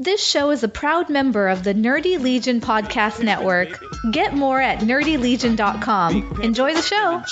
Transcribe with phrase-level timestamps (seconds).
[0.00, 3.78] This show is a proud member of the Nerdy Legion Podcast Network.
[4.10, 6.40] Get more at nerdylegion.com.
[6.42, 7.22] Enjoy the show.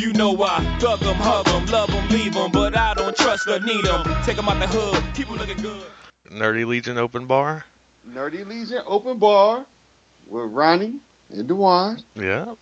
[0.00, 3.46] You know I thug 'em, hug 'em, love 'em, leave 'em, but I don't trust
[3.46, 4.02] or need 'em.
[4.24, 5.84] Take 'em out the hood, keep 'em looking good.
[6.30, 7.66] Nerdy Legion Open Bar.
[8.08, 9.66] Nerdy Legion Open Bar
[10.28, 12.02] with Ronnie and Dewan.
[12.14, 12.54] Yeah,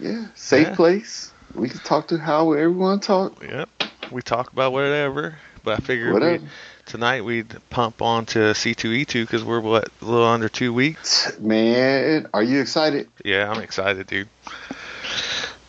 [0.00, 0.74] Yeah, safe Yeah.
[0.74, 1.30] place.
[1.54, 3.42] We can talk to how everyone talk.
[3.42, 3.64] yeah.
[4.10, 6.38] We talk about whatever, but I figured we,
[6.84, 11.38] tonight we'd pump on to C2E2 because we're what a little under two weeks.
[11.40, 13.08] Man, are you excited?
[13.24, 14.28] Yeah, I'm excited, dude.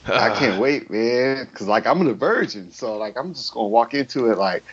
[0.06, 1.48] I Uh, can't wait, man.
[1.54, 4.64] Cause like I'm a virgin, so like I'm just gonna walk into it like,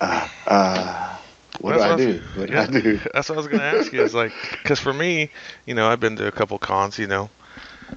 [0.00, 1.16] uh, uh,
[1.60, 2.22] what do I do?
[2.34, 3.00] What do I do?
[3.14, 4.02] That's what I was gonna ask you.
[4.02, 5.30] Is like, because for me,
[5.66, 6.98] you know, I've been to a couple cons.
[6.98, 7.30] You know,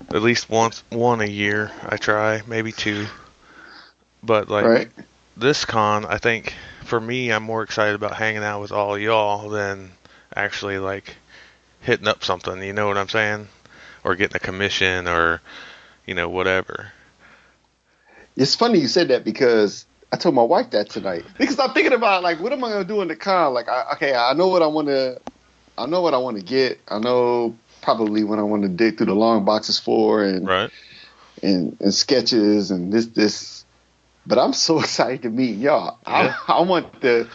[0.09, 1.72] at least once, one a year.
[1.84, 3.08] I try, maybe two.
[4.23, 4.90] But like Right?
[5.36, 9.50] this con, I think for me, I'm more excited about hanging out with all y'all
[9.50, 9.92] than
[10.36, 11.16] actually like
[11.81, 12.61] hitting up something.
[12.61, 13.48] You know what I'm saying?
[14.03, 15.42] Or getting a commission, or
[16.06, 16.92] you know, whatever.
[18.36, 21.26] It's funny you said that because I told my wife that tonight.
[21.38, 23.54] Because I'm thinking about like, what am I gonna do in the con?
[23.54, 25.20] Like, I, okay, I know what I want to,
[25.78, 26.80] I know what I want to get.
[26.88, 27.56] I know
[27.88, 30.69] probably what I want to dig through the long boxes for, and Right?
[31.41, 33.63] and, and sketches and this this.
[34.25, 35.97] But I'm so excited to meet y'all.
[36.05, 36.35] Yeah.
[36.49, 37.30] I, I want the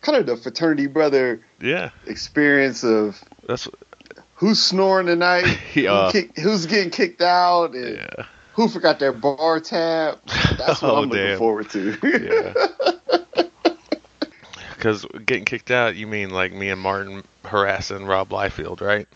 [0.00, 1.90] kind of the fraternity brother Yeah.
[2.06, 3.68] experience of That's
[4.36, 5.42] who's snoring tonight,
[5.74, 8.24] who uh, kick, who's getting kicked out, and yeah.
[8.54, 10.20] who forgot their bar tab.
[10.56, 11.38] That's what Oh, I'm looking damn.
[11.38, 11.98] forward to.
[12.02, 13.44] Yeah.
[14.74, 19.06] Because getting kicked out, you mean like me and Martin harassing Rob Liefeld, right?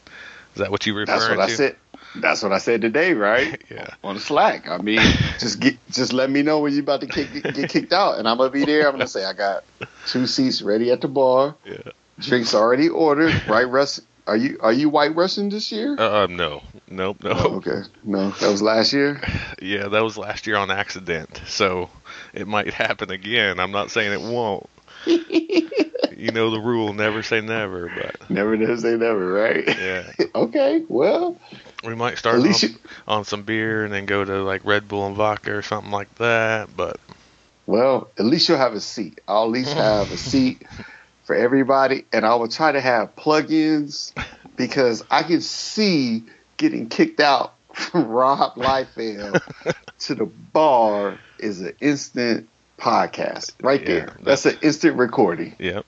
[0.54, 1.76] Is that what you referring That's what I said.
[2.14, 3.60] That's what I said today, right?
[3.70, 3.94] Yeah.
[4.04, 4.68] On Slack.
[4.68, 5.00] I mean,
[5.38, 8.28] just get, just let me know when you're about to kick, get kicked out, and
[8.28, 8.86] I'm gonna be there.
[8.86, 9.64] I'm gonna say I got
[10.06, 11.54] two seats ready at the bar.
[11.64, 11.92] Yeah.
[12.18, 13.32] Drinks already ordered.
[13.48, 14.00] Right, Russ?
[14.26, 15.98] Are you are you White Russian this year?
[15.98, 16.62] Uh, no.
[16.88, 17.24] Nope.
[17.24, 17.30] No.
[17.32, 17.82] Oh, okay.
[18.04, 19.20] No, that was last year.
[19.62, 21.40] Yeah, that was last year on accident.
[21.46, 21.88] So
[22.34, 23.60] it might happen again.
[23.60, 24.68] I'm not saying it won't.
[25.06, 29.64] you know the rule, never say never, but Never did say never, right?
[29.66, 30.12] yeah.
[30.34, 30.82] okay.
[30.88, 31.40] Well,
[31.84, 35.06] We might start on, you- on some beer and then go to like Red Bull
[35.06, 36.98] and vodka or something like that, but
[37.66, 39.20] well, at least you'll have a seat.
[39.28, 40.64] I'll at least have a seat
[41.24, 44.12] for everybody, and I will try to have plug-ins
[44.56, 46.26] because I can see
[46.56, 49.42] getting kicked out from Rob Liefeld
[50.00, 52.48] to the bar is an instant
[52.82, 54.16] podcast right Yeah, there.
[54.22, 55.54] That's an instant recording.
[55.58, 55.86] Yep.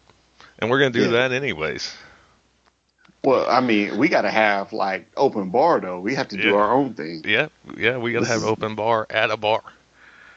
[0.61, 1.09] And we're gonna do Yeah.
[1.09, 1.93] that anyways.
[3.25, 5.99] Well, I mean, we got to have like open bar though.
[5.99, 6.55] We have to do Yeah.
[6.55, 7.23] our own thing.
[7.27, 9.63] Yeah, yeah, we gotta have open bar at a bar.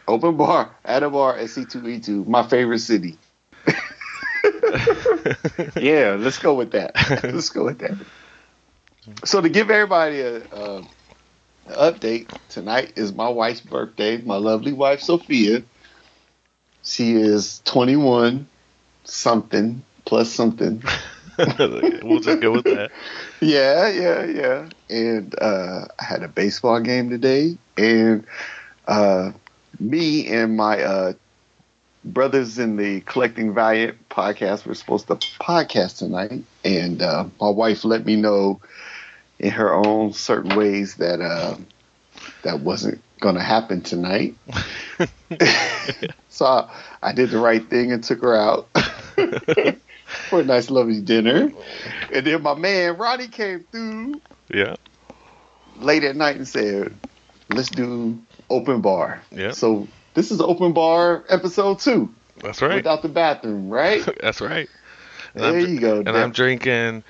[0.07, 3.18] Open bar at a bar at C2E2, my favorite city.
[5.75, 6.91] yeah, let's go with that.
[7.24, 7.97] let's go with that.
[9.25, 10.84] So to give everybody a, a
[11.69, 14.18] update, tonight is my wife's birthday.
[14.18, 15.63] My lovely wife Sophia.
[16.88, 18.48] She is 21
[19.03, 20.81] something plus something.
[21.59, 22.92] we'll just go with that.
[23.42, 24.70] Yeah, yeah, yeah.
[24.90, 28.25] And uh, I had a baseball game today, and
[28.88, 29.34] uh,
[29.80, 31.14] me and my uh,
[32.03, 37.86] brothers in the Collecting Valiant podcast were supposed to podcast tonight, and uh, my wife
[37.86, 38.59] let me know
[39.38, 41.56] in her own certain ways that uh,
[42.42, 44.36] that wasn't going to happen tonight.
[46.38, 46.70] so
[47.02, 48.70] I, did the right thing and took her out.
[50.30, 51.52] For a nice, lovely dinner.
[52.14, 54.22] And then my man Ronnie came through
[54.53, 54.75] Yeah.
[55.80, 56.94] late at night and said,
[57.50, 58.18] "Let's do
[58.50, 59.52] open bar." Yeah.
[59.52, 62.75] So this is open bar episode two That's right.
[62.75, 64.08] without the bathroom, right?
[64.22, 64.69] That's right.
[65.34, 65.98] And there I'm, you go.
[66.00, 67.04] And I'm drinking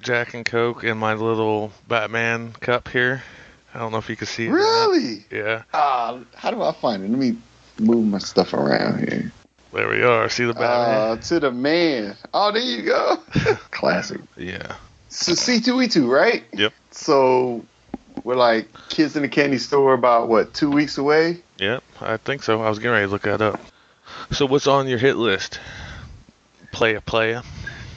[0.00, 3.22] Jack and Coke in my little Batman cup here.
[3.74, 4.50] I don't know if you can see it.
[4.50, 5.26] really?
[5.30, 5.64] Yeah.
[5.74, 7.10] Ah, how do I find it?
[7.10, 7.36] Let me
[7.78, 9.32] move my stuff around here.
[9.72, 10.28] There we are.
[10.28, 10.94] See the Batman?
[11.10, 12.16] Uh, to the man.
[12.32, 13.16] Oh, there you go.
[13.72, 14.20] Classic.
[14.36, 14.76] yeah.
[15.08, 16.44] So C2E2, right?
[16.52, 16.72] Yep.
[16.92, 17.64] So
[18.22, 21.38] we're like kids in the candy store about what two weeks away.
[21.58, 21.82] Yep.
[22.00, 22.62] I think so.
[22.62, 23.60] I was getting ready to look that up.
[24.30, 25.58] So what's on your hit list?
[26.72, 27.42] Playa Playa.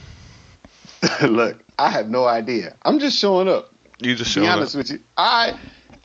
[1.22, 2.74] Look, I have no idea.
[2.82, 3.72] I'm just showing up.
[4.00, 4.78] You just To be showing honest up.
[4.78, 5.58] with you, I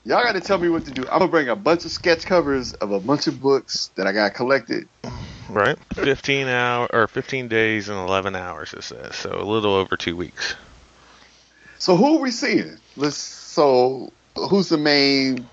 [0.05, 1.03] y'all got to tell me what to do.
[1.03, 4.11] I'm gonna bring a bunch of sketch covers of a bunch of books that I
[4.11, 4.87] got collected.
[5.49, 5.77] Right.
[5.93, 9.15] 15 hour or 15 days and 11 hours it says.
[9.15, 10.55] So a little over 2 weeks.
[11.79, 12.77] So who are we seeing?
[12.95, 13.17] Let's.
[13.17, 15.47] So who's the main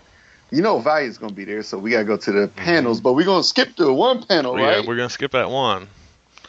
[0.50, 2.58] you know Valiant's gonna be there, so we gotta go to the mm-hmm.
[2.58, 3.00] panels.
[3.00, 4.62] But we're gonna skip the one panel, right?
[4.62, 4.86] yeah, right?
[4.86, 5.88] we're gonna skip that one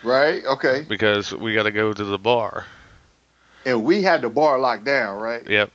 [0.03, 0.43] Right?
[0.45, 0.85] Okay.
[0.87, 2.65] because we got to go to the bar.
[3.65, 5.47] And we had the bar locked down, right?
[5.47, 5.71] Yep.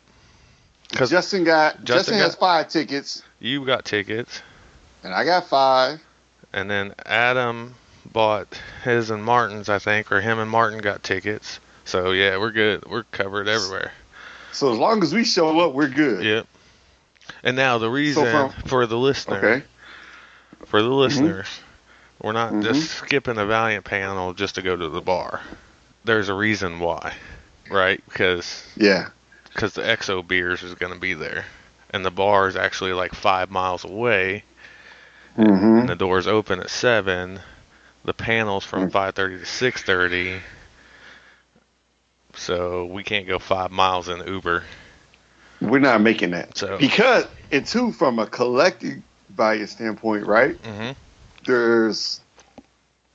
[0.95, 4.41] 'Cause Justin got Justin Justin, has five tickets, You got tickets,
[5.03, 6.01] and I got five.
[6.53, 7.75] and then Adam
[8.13, 8.47] bought
[8.85, 11.59] his and Martin's, I think, or him and Martin got tickets.
[11.85, 12.85] So yeah, we're good.
[12.87, 13.93] We're covered everywhere.
[14.53, 16.25] So as long as we show up, we're good.
[16.25, 16.47] Yep.
[17.43, 19.63] And now the reason from- for the listener, Okay.
[20.67, 21.49] for the listeners,
[22.23, 22.63] we're not Mhm.
[22.63, 25.41] just skipping the Valiant panel just to go to the bar.
[26.05, 27.15] There's a reason why,
[27.69, 28.01] right?
[28.09, 29.09] Because Yeah.
[29.57, 31.47] Because the Exo beers is going to be there,
[31.89, 34.45] and the bar is actually like five miles away,
[35.39, 35.79] Mm-hmm.
[35.81, 37.41] and the doors open at seven.
[38.05, 38.93] The panels from Mm.
[38.93, 40.41] five thirty to six thirty.
[42.35, 44.63] So we can't go five miles in Uber.
[45.63, 46.57] We're not making that.
[46.59, 50.55] So- because and two, from a Collecting Valiant standpoint, right?
[50.65, 50.91] hmm
[51.47, 52.21] There's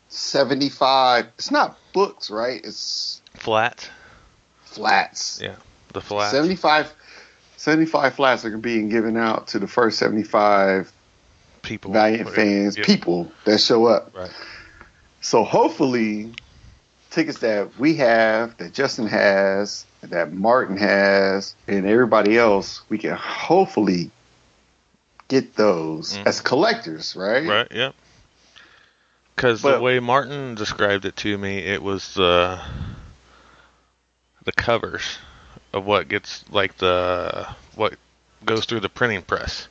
[0.09, 1.27] seventy five.
[1.37, 2.61] It's not books, right?
[2.63, 3.89] It's Flat,
[4.63, 5.39] flats.
[5.41, 5.55] yeah,
[5.93, 6.31] the flat.
[6.31, 6.93] 75,
[7.57, 10.91] 75 flats are being given out to the first 75
[11.61, 14.15] people, Valiant fans, people that show up.
[14.15, 14.31] Right.
[15.21, 16.33] So hopefully,
[17.11, 23.15] tickets that we have, that Justin has, that Martin has, and everybody else, we can
[23.15, 24.09] hopefully
[25.27, 26.25] get those Mhm.
[26.25, 27.47] as collectors, right?
[27.47, 27.67] Right.
[27.71, 27.91] Yeah.
[29.35, 32.59] Because the way Martin described it to me, it was the
[34.43, 35.19] the covers
[35.73, 37.95] of what gets like the what
[38.45, 39.67] goes through the printing press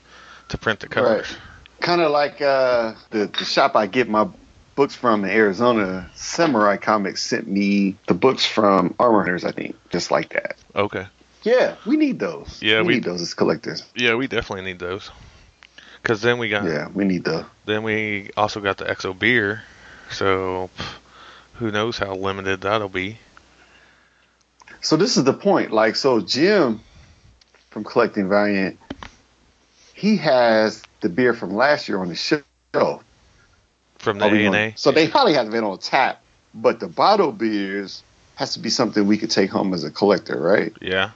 [0.48, 1.36] to print the covers.
[1.80, 4.28] Kind of like uh, the the shop I get my
[4.76, 9.76] books from in Arizona, Samurai Comics sent me the books from Armor Hunters, I think,
[9.90, 10.56] just like that.
[10.74, 11.06] Okay.
[11.42, 12.60] Yeah, we need those.
[12.62, 13.84] Yeah, we, we- need those as collectors.
[13.94, 15.10] Yeah, we definitely need those.
[16.02, 17.44] Because then we got Yeah, we need the.
[17.66, 19.62] then we also got the Exo beer,
[20.10, 20.70] so
[21.54, 23.18] who knows how limited that'll be.
[24.80, 25.72] So this is the point.
[25.72, 26.80] Like, so Jim
[27.70, 28.78] from Collecting Valiant,
[29.94, 33.02] he has the beer from last year on the show.
[33.98, 34.72] From the A and A.
[34.76, 36.22] So they probably have it on tap,
[36.54, 38.02] but the bottle beers
[38.36, 40.72] has to be something we could take home as a collector, right?
[40.80, 41.10] Yeah.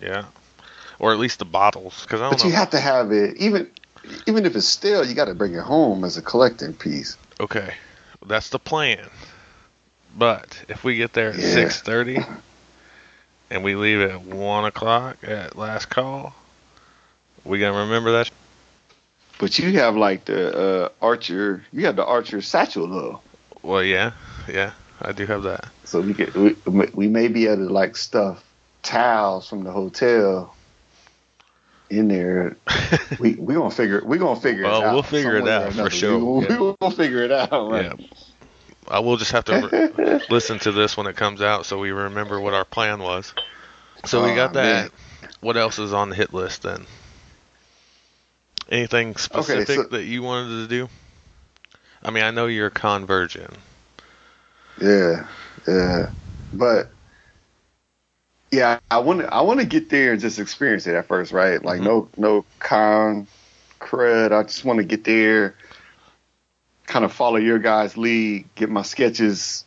[0.00, 0.24] Yeah.
[0.98, 2.50] Or at least the bottles, because But know.
[2.50, 3.70] you have to have it, even
[4.26, 7.16] even if it's still, you got to bring it home as a collecting piece.
[7.38, 7.74] Okay,
[8.26, 9.08] that's the plan.
[10.16, 11.54] But if we get there at Yeah.
[11.54, 12.18] six thirty,
[13.52, 16.34] and we leave at one o'clock at last call,
[17.44, 18.30] we gonna remember that.
[19.38, 23.20] But you have like the uh, Archer, you have the Archer satchel though.
[23.62, 24.12] Well, yeah,
[24.48, 24.72] yeah,
[25.02, 25.66] I do have that.
[25.84, 28.42] So we could we, we may be able to like stuff
[28.82, 30.56] towels from the hotel
[31.90, 32.56] in there.
[33.20, 34.94] we we gonna figure we gonna figure Well, it out.
[34.94, 36.58] we'll figure it some way or out for sure, We, yeah.
[36.58, 37.70] we will figure it out.
[37.70, 37.92] Right?
[38.00, 38.06] Yeah,
[38.88, 41.90] I will just have to re- listen to this when it comes out, so we
[41.90, 43.32] remember what our plan was.
[44.04, 44.90] So we got that.
[44.90, 44.90] man.
[45.40, 46.86] What else is on the hit list then?
[48.68, 50.88] Anything specific so- that you wanted to do?
[52.02, 53.54] I mean, I know you're a convergent.
[54.80, 55.26] Yeah,
[55.68, 56.10] yeah.
[56.52, 56.90] But
[58.50, 61.32] yeah, I want to I want to get there and just experience it at first,
[61.32, 61.62] right?
[61.64, 61.84] Like Mhm.
[61.84, 63.26] no no con
[63.80, 64.32] crud.
[64.32, 65.54] I just want to get there,
[66.92, 69.64] kind of follow your guys' lead, get my sketches,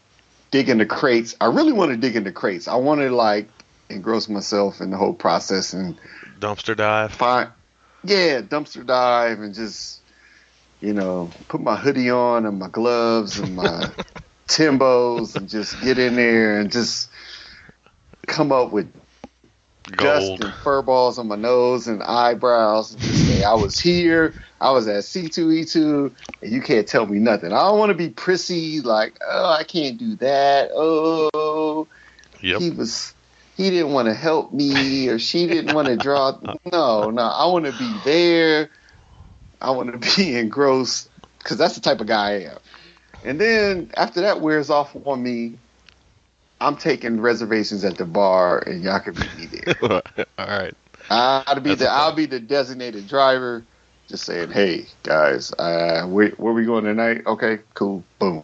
[0.51, 1.35] dig into crates.
[1.41, 2.67] I really want to dig into crates.
[2.67, 3.47] I want to like
[3.89, 5.97] engross myself in the whole process and
[6.39, 7.13] Dumpster dive.
[7.13, 7.49] find
[8.03, 10.01] yeah dumpster dive and just
[10.81, 13.89] you know put my hoodie on and my gloves and my
[14.47, 17.09] timbos and just get in there and just
[18.27, 18.91] come up with
[19.91, 20.43] dust Gold.
[20.43, 22.93] and fur balls on my nose and eyebrows.
[22.93, 24.33] And just say I was here.
[24.61, 26.11] I was at C2E2
[26.41, 27.51] and you can't tell me nothing.
[27.51, 30.71] I don't want to be prissy like oh I can't do that.
[30.73, 31.87] Oh.
[32.41, 32.61] Yep.
[32.61, 33.13] he was
[33.57, 36.37] he didn't want to help me or she didn't want to draw.
[36.71, 38.69] No no i want to be there.
[39.61, 42.57] I want to be engrossed because that's the type of guy i am.
[43.23, 45.57] And then after that wears off on me
[46.61, 49.75] i'm taking reservations at the bar and y'all can meet me there
[50.39, 50.73] All right.
[51.09, 53.67] i'll be That's the i'll be the designated driver
[54.09, 58.43] just saying hey guys uh where, where we going tonight okay cool boom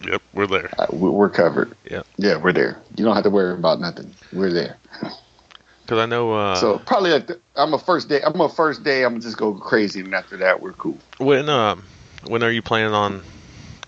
[0.00, 0.72] Yep, we're there.
[0.78, 2.06] uh, we- we're covered Yep.
[2.18, 4.78] yeah we're there you don't have to worry about nothing we're there
[5.82, 8.22] Because I know uh, So probably like the, I'm a first day.
[8.22, 9.04] I'm a first day.
[9.04, 10.98] I'm just go crazy, and after that, we're cool.
[11.18, 11.84] when um
[12.26, 13.24] when are you planning on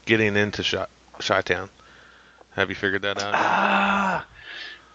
[0.06, 0.86] getting into Chi
[1.20, 1.70] Chi-Town?
[2.54, 3.34] Have you figured that out?
[3.34, 4.26] Ah,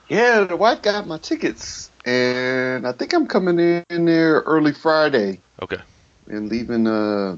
[0.10, 0.44] yeah.
[0.44, 3.60] The wife got my tickets, and I think I'm coming
[3.90, 5.40] in there early Friday.
[5.62, 5.82] Okay.
[6.28, 7.38] and leaving uh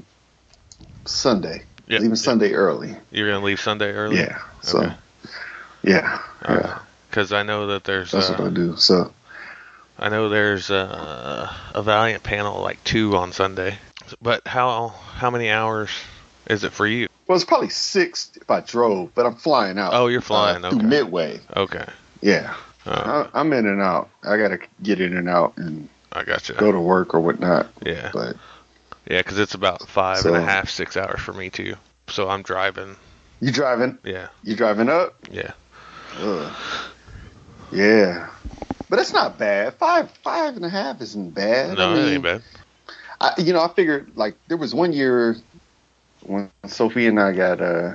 [1.06, 1.62] Sunday.
[1.88, 2.02] Yep.
[2.02, 2.94] Leaving Sunday early.
[3.10, 4.18] You're gonna leave Sunday early.
[4.18, 4.38] Yeah.
[4.62, 4.94] So Okay.
[5.82, 6.20] yeah.
[6.44, 6.60] All yeah.
[6.60, 6.80] right.
[7.08, 8.76] Because I know that there's That's what I uh, do.
[8.76, 9.12] So
[9.98, 13.78] I know there's uh, a Valiant panel like two on Sunday.
[14.22, 15.90] But how how many hours
[16.48, 17.09] is it for you?
[17.30, 19.92] Well, it's probably six if I drove, but I'm flying out.
[19.94, 20.88] Oh, you're flying, uh, through okay.
[20.88, 21.40] Midway.
[21.56, 21.84] Okay.
[22.22, 24.10] Yeah, Uh, I, I'm in and out.
[24.24, 26.56] I gotta get in and out and I got you.
[26.56, 27.68] go to work or whatnot.
[27.86, 28.10] Yeah.
[28.12, 28.34] But
[29.08, 31.76] Yeah, because it's about five and a half, six hours for me too.
[32.08, 32.96] So I'm driving.
[33.38, 33.96] you driving?
[34.02, 34.26] Yeah.
[34.42, 35.14] You driving up?
[35.30, 35.52] Yeah.
[36.18, 36.52] Ugh.
[37.70, 38.28] Yeah,
[38.88, 39.74] but it's not bad.
[39.74, 41.78] Five five and a half isn't bad.
[41.78, 42.42] No, I it ain't bad.
[43.20, 45.36] I, you know, I figured like there was one year
[46.22, 47.94] when Sophie and I got uh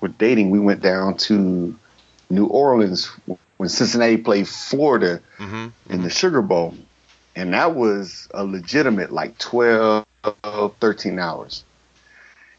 [0.00, 0.50] were dating.
[0.50, 1.74] We went down to
[2.30, 3.10] New Orleans
[3.56, 6.74] when Cincinnati played Florida hmm in the Sugar Bowl,
[7.36, 10.04] and that was a legitimate like 12,
[10.80, 11.64] 13 hours.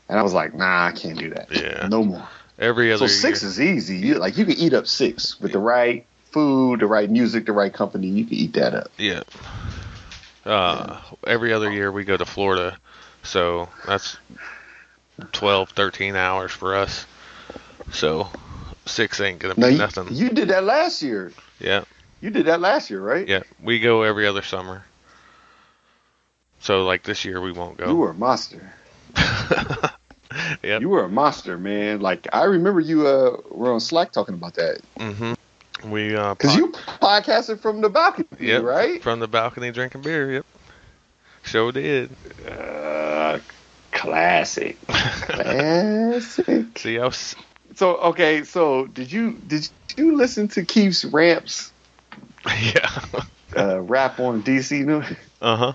[0.08, 1.52] And I was like, nah, I can't do that.
[1.52, 1.88] Yeah.
[1.88, 2.28] no more.
[2.60, 3.50] Every other So six year.
[3.50, 3.98] is easy.
[3.98, 7.52] You like you can eat up six with the right food, the right music, the
[7.52, 8.08] right company.
[8.08, 8.92] You can eat that up.
[8.98, 9.24] Yeah.
[10.46, 12.78] Uh, every other year we go to Florida,
[13.24, 14.18] so that's
[15.32, 17.06] 12, 13 hours for us.
[17.92, 18.28] So
[18.86, 20.08] six ain't gonna be you, nothing.
[20.12, 21.32] you did that last year.
[21.60, 21.84] yeah,
[22.22, 23.28] You did that last year, right?
[23.28, 23.44] yeah.
[23.62, 24.84] We go every other summer.
[26.60, 27.88] So like this year we won't go.
[27.90, 28.74] You were a monster.
[30.64, 30.82] yep.
[30.82, 32.02] You were a monster, man.
[32.02, 35.92] Like I remember you uh were on Slack talking about that Mm-hmm.
[35.92, 38.64] We uh, because pod- you podcasted from the balcony, Yep.
[38.64, 39.04] right?
[39.04, 40.32] From the balcony drinking beer.
[40.34, 40.46] Yep.
[41.44, 42.10] Sure did.
[42.48, 43.40] Uh,
[43.96, 46.78] classic, classic.
[46.78, 47.36] See, I was.
[47.76, 51.72] So okay, so did you did you listen to Keith's ramps
[52.74, 52.90] Yeah.
[53.58, 55.16] uh, rap on DC Noise?
[55.42, 55.74] uh huh.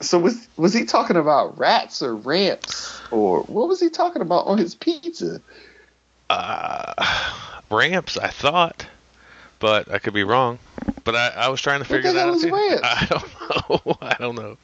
[0.00, 4.46] So was was he talking about rats or ramps or what was he talking about
[4.46, 5.40] on his pizza?
[6.28, 6.92] Uh,
[7.70, 8.86] ramps, I thought,
[9.58, 10.58] but I could be wrong.
[11.04, 12.80] But I, I was trying to figure that out ramps?
[12.82, 13.96] I don't know.
[14.02, 14.56] I don't know.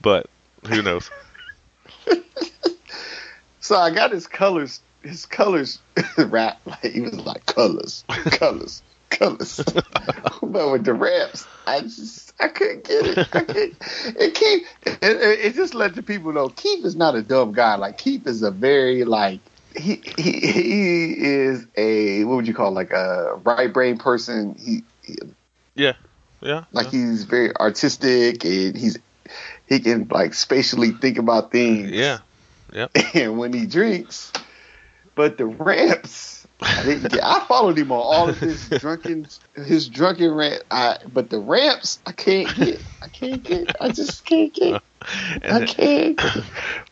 [0.00, 0.26] But
[0.66, 1.10] who knows?
[3.60, 5.78] So I got his colors his colors
[6.18, 9.60] rap like he was like colors, colors, colors.
[10.42, 13.18] but with the raps, I just I couldn't get it.
[13.32, 13.76] I couldn't.
[14.18, 17.52] It Keith it, it, it just let the people know Keith is not a dumb
[17.52, 17.76] guy.
[17.76, 19.40] Like Keith is a very like
[19.76, 24.54] he he he is a what would you call it, like a right brain person.
[24.54, 25.16] He, he
[25.74, 25.94] Yeah.
[26.40, 26.64] Yeah.
[26.72, 26.98] like yeah.
[26.98, 28.98] he's very artistic and he's
[29.72, 31.90] he can like spatially think about things.
[31.90, 32.18] yeah.
[32.72, 32.86] Yeah.
[33.14, 34.32] And when he drinks,
[35.14, 37.22] but the ramps, I didn't get.
[37.22, 40.62] I followed him on all of his drunken, his drunken rant.
[40.70, 42.82] I, but the ramps, I can't get.
[43.02, 43.76] I can't get.
[43.78, 44.82] I just can't get.
[45.42, 46.20] And I can't.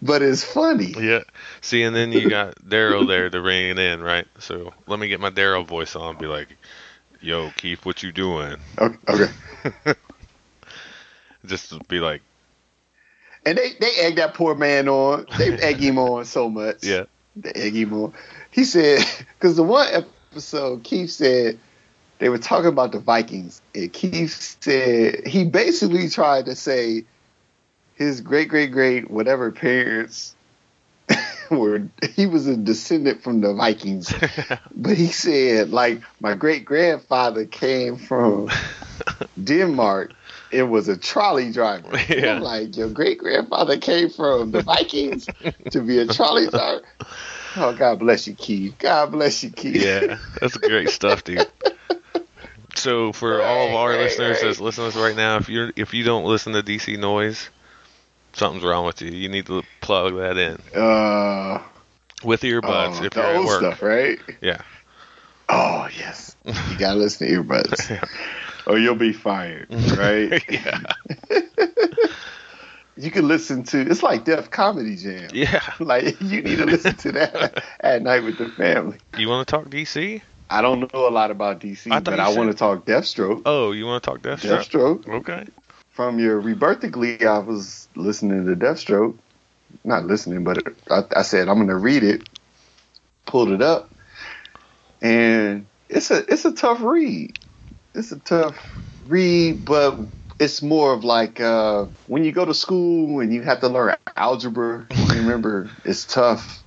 [0.02, 0.92] But it's funny.
[0.98, 1.20] yeah.
[1.60, 4.26] See, and then you got Daryl there to rein it in, right?
[4.40, 6.18] So let me get my Daryl voice on.
[6.18, 6.48] Be like,
[7.20, 8.96] "Yo, Keith, what you doing?" Okay.
[9.86, 9.94] okay.
[11.46, 12.22] Just be like,
[13.46, 15.26] And they they egg that poor man on.
[15.38, 16.78] They egg him on so much.
[16.82, 17.04] "Yeah,
[17.36, 18.12] They egg him on.
[18.50, 19.04] He said
[19.38, 19.88] because the one
[20.32, 21.58] episode Keith said
[22.18, 27.04] they were talking about the Vikings, and Keith said he basically tried to say
[27.94, 30.34] his great great great whatever parents
[31.50, 31.82] were
[32.14, 34.12] he was a descendant from the Vikings,
[34.74, 38.50] but he said like my great grandfather came from
[39.42, 40.12] Denmark.
[40.52, 41.90] It was a trolley driver.
[42.08, 42.36] Yeah.
[42.36, 45.26] I'm like your great grandfather came from the Vikings
[45.70, 46.82] to be a trolley driver.
[47.56, 48.74] Oh, God bless you, Keith.
[48.78, 49.76] God bless you, Keith.
[49.82, 51.46] yeah, that's great stuff, dude."
[52.76, 54.44] So for all of our Right, right, listeners right.
[54.46, 57.50] that's listening to us right now, if you're if you don't listen to DC Noise,
[58.32, 59.10] something's wrong with you.
[59.10, 61.60] You need to plug that in Uh,
[62.24, 63.58] with earbuds oh, if the you're at work.
[63.60, 64.18] stuff, right?
[64.40, 64.62] Yeah.
[65.48, 66.36] Oh, yes.
[66.44, 68.00] You gotta listen to earbuds,
[68.66, 70.42] or you'll be fired, right?
[70.50, 70.80] yeah.
[72.96, 73.80] you can listen to.
[73.80, 75.30] It's like Def Comedy Jam.
[75.32, 75.60] Yeah.
[75.80, 78.98] Like you need to listen to that at night with the family.
[79.16, 80.20] You want to talk DC?
[80.50, 83.42] I don't know a lot about DC, I but I want to talk Deathstroke.
[83.46, 85.04] Oh, you want to talk Deathstroke?
[85.04, 85.08] Deathstroke.
[85.08, 85.46] Okay.
[85.90, 89.16] From your Rebirthically, I was listening to Deathstroke.
[89.84, 90.58] Not listening, but
[90.90, 92.28] I, I said I'm going to read it.
[93.26, 93.90] Pulled it up,
[95.00, 97.38] and it's a it's a tough read.
[97.94, 98.56] It's a tough
[99.08, 99.98] read, but
[100.38, 103.96] it's more of like uh, when you go to school and you have to learn
[104.16, 104.86] algebra.
[105.10, 106.62] Remember, it's tough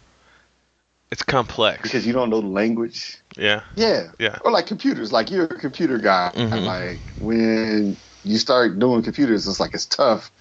[1.11, 1.81] It's complex.
[1.83, 3.17] because you don't know the language.
[3.37, 3.61] yeah.
[3.75, 4.11] Yeah.
[4.19, 4.37] Yeah.
[4.43, 5.11] Or like computers.
[5.11, 6.31] Like you're a computer guy.
[6.35, 6.65] Mhm.
[6.65, 10.31] Like when you start doing computers, it's like it's tough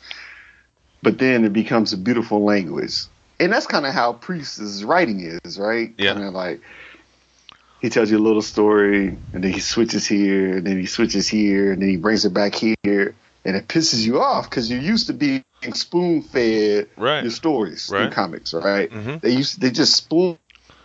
[1.04, 3.06] but then it becomes a beautiful language.
[3.40, 5.92] And that's kind of how Priest's writing is, right?
[5.98, 6.12] Yeah.
[6.12, 6.60] Kind of like
[7.82, 11.28] he tells you a little story, and then he switches here, and then he switches
[11.28, 12.76] here, and then he brings it back here,
[13.44, 15.42] and it pisses you off because you're used to being
[15.74, 17.24] spoon fed Right.
[17.24, 18.88] your stories in comics, right?
[18.88, 19.20] Mhm.
[19.20, 20.38] They used they just spoon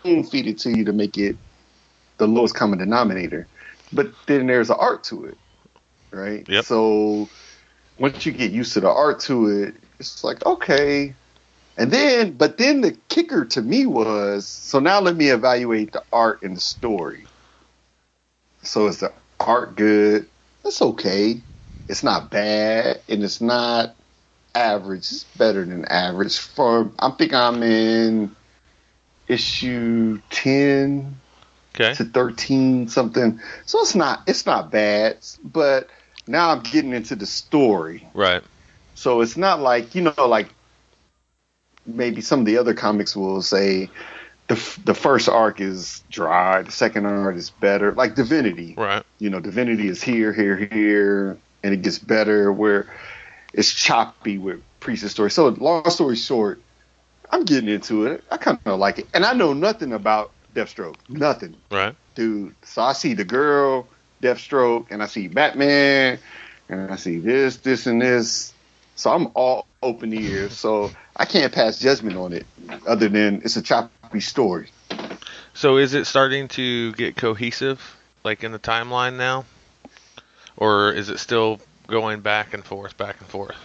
[0.03, 1.37] feed it to you to make it
[2.17, 3.45] the lowest common denominator.
[3.93, 5.37] But then there's an art to it,
[6.11, 6.49] right?
[6.49, 6.65] Yep.
[6.65, 7.29] So
[7.99, 11.13] once you get used to the art to it, it's like okay.
[11.77, 16.03] And then, but then the kicker to me was so now let me evaluate the
[16.11, 17.27] art and the story.
[18.63, 20.27] So is the art good?
[20.65, 21.41] It's okay.
[21.87, 23.95] It's not bad, and it's not
[24.55, 25.01] average.
[25.11, 26.37] It's better than average.
[26.39, 28.35] For I think I'm in
[29.27, 31.15] issue ten
[31.75, 31.93] Okay.
[31.93, 35.89] to 13 something so it's not it's not bad but
[36.27, 38.41] now i'm getting into the story Right.
[38.95, 40.49] so it's not like you know like
[41.87, 43.89] maybe some of the other comics will say
[44.47, 49.03] the f- the first arc is dry the second arc is better like divinity Right.
[49.19, 52.87] you know divinity is here here here and it gets better where
[53.53, 56.61] it's choppy with priest's story so long story short
[57.31, 60.95] i'm getting into it i kind of like it and i know nothing about deathstroke
[61.09, 61.95] nothing Right.
[62.15, 62.55] dude.
[62.63, 63.87] So I see the girl,
[64.23, 66.17] Deathstroke, and I see Batman,
[66.69, 68.51] and I see this, this, and this.
[68.95, 70.53] So I'm all open ears.
[70.53, 72.45] So I can't pass judgment on it,
[72.87, 74.69] other than it's a choppy story.
[75.53, 79.45] So is it starting to get cohesive, like in the timeline now,
[80.55, 83.55] or is it still going back and forth, back and forth?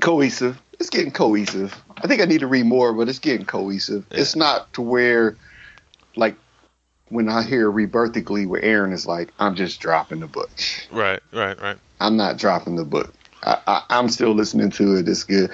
[0.00, 0.60] Cohesive.
[0.80, 1.80] It's getting cohesive.
[2.02, 4.04] I think I need to read more, but it's getting cohesive.
[4.10, 4.20] Yeah.
[4.20, 5.36] It's not to where,
[6.16, 6.34] like,
[7.08, 10.50] when I hear Rebirthically, where Aaron is like, I'm just dropping the book.
[10.90, 11.20] Right.
[11.32, 11.60] Right.
[11.60, 11.76] Right.
[12.00, 13.14] I'm not dropping the book.
[13.44, 15.08] I, I, I'm still listening to it.
[15.08, 15.50] It's good,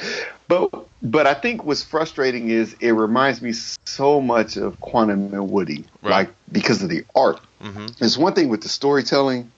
[0.48, 0.70] but
[1.02, 3.52] but I think what's frustrating is it reminds me
[3.86, 6.10] so much of Quantum and Woody, Right.
[6.10, 7.40] like because of the art.
[7.60, 9.50] hmm It's one thing with the storytelling,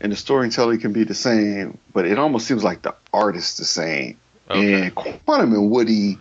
[0.00, 3.56] and the storytelling can be the same, but it almost seems like the art is
[3.56, 4.18] the same.
[4.50, 4.82] Okay.
[4.86, 6.18] And Quantum and Woody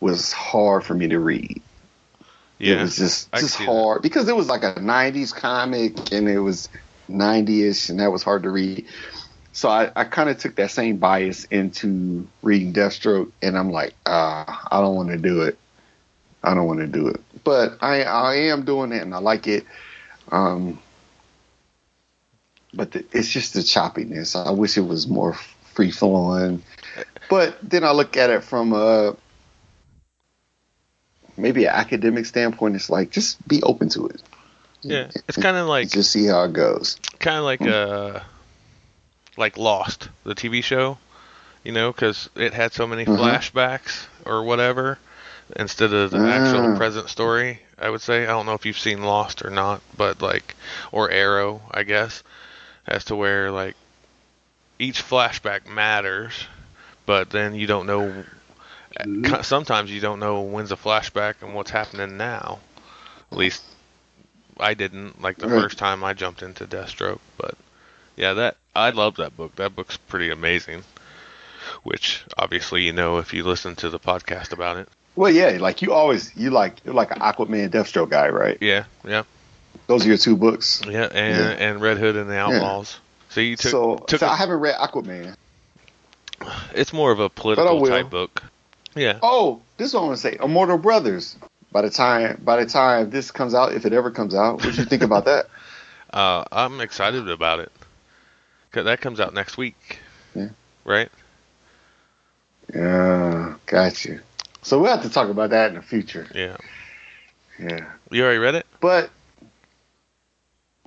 [0.00, 1.60] was hard for me to read.
[2.58, 2.76] Yeah.
[2.78, 3.70] It was just I just see that.
[3.72, 6.68] hard because it was like a '90s comic and it was
[7.10, 8.86] '90ish and that was hard to read.
[9.54, 13.94] So I, I kind of took that same bias into reading Deathstroke, and I'm like,
[14.04, 15.56] ah, I don't want to do it.
[16.42, 19.46] I don't want to do it, but I I am doing it and I like
[19.46, 19.64] it.
[20.30, 20.78] Um,
[22.74, 24.36] but the, it's just the choppiness.
[24.36, 25.34] I wish it was more
[25.72, 26.62] free flowing.
[27.30, 29.16] But then I look at it from a
[31.36, 32.74] maybe an academic standpoint.
[32.74, 34.20] It's like just be open to it.
[34.82, 35.10] Yeah.
[35.28, 36.98] It's kind of like just see how it goes.
[37.20, 38.20] kind of like uh
[39.36, 40.98] like Lost, the TV show,
[41.64, 43.06] you know, because it had so many Mhm.
[43.06, 44.98] flashbacks or whatever
[45.56, 46.70] instead of the actual Ah.
[46.70, 47.60] present story.
[47.78, 50.54] I would say I don't know if you've seen Lost or not, but like
[50.92, 52.22] or Arrow, I guess,
[52.86, 53.76] as to where like
[54.78, 56.46] each flashback matters,
[57.06, 58.26] but then you don't know.
[59.04, 59.42] Mm-hmm.
[59.42, 62.60] Sometimes you don't know when's a flashback and what's happening now.
[63.32, 63.64] At least
[64.58, 65.48] I didn't like the Right.
[65.48, 67.54] first time I jumped into Deathstroke, but
[68.16, 69.56] yeah, that I love that book.
[69.56, 70.82] That book's pretty amazing.
[71.82, 74.88] Which obviously you know if you listen to the podcast about it.
[75.16, 78.58] Well, yeah, like you always you like you're like an Aquaman Deathstroke guy, right?
[78.60, 79.22] Yeah, yeah,
[79.86, 80.82] Those are your two books.
[80.86, 81.66] yeah, and Yeah.
[81.68, 82.98] and Red Hood and the Outlaws.
[83.30, 85.34] So you took so took so a- I haven't read Aquaman.
[86.74, 88.42] it's more of a political type book.
[88.94, 90.36] Yeah, Oh, this is what I want to say.
[90.42, 91.36] Immortal Brothers.
[91.72, 94.74] By the time by the time this comes out, if it ever comes out, what
[94.74, 95.46] do you think about that?
[96.12, 97.72] uh, I'm excited about it.
[98.82, 100.00] That comes out next week.
[100.34, 100.48] Yeah.
[100.84, 101.10] Right.
[102.74, 104.20] Yeah, got you.
[104.62, 106.26] So we'll have to talk about that in the future.
[106.34, 106.56] Yeah.
[107.58, 108.66] Yeah, You already read it?
[108.80, 109.10] but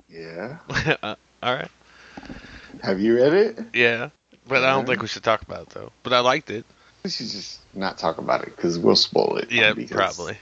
[0.08, 0.58] yeah,
[1.02, 1.70] Uh, All right.
[2.82, 3.58] have you read it?
[3.72, 4.10] Yeah.
[4.46, 5.92] But I don't think we should talk about it though.
[6.02, 6.64] But I liked it.
[7.04, 9.50] We should just not talk about it because we'll spoil it.
[9.50, 10.36] Yeah, because- probably.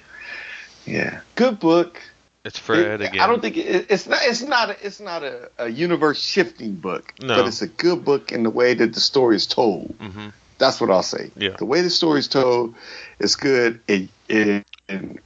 [0.84, 2.00] Yeah, good book.
[2.46, 3.20] It's Fred It- again.
[3.20, 4.20] I don't think it, it's not.
[4.22, 4.70] It's not.
[4.70, 7.12] A, it's not a, a universe shifting book.
[7.20, 7.36] No.
[7.36, 9.94] but it's a good book in the way that the story is told.
[10.00, 10.28] hmm
[10.58, 11.30] That's what I'll say.
[11.36, 11.56] Yeah.
[11.58, 12.74] The way the story is told
[13.18, 13.80] is good.
[13.88, 15.18] And, and, and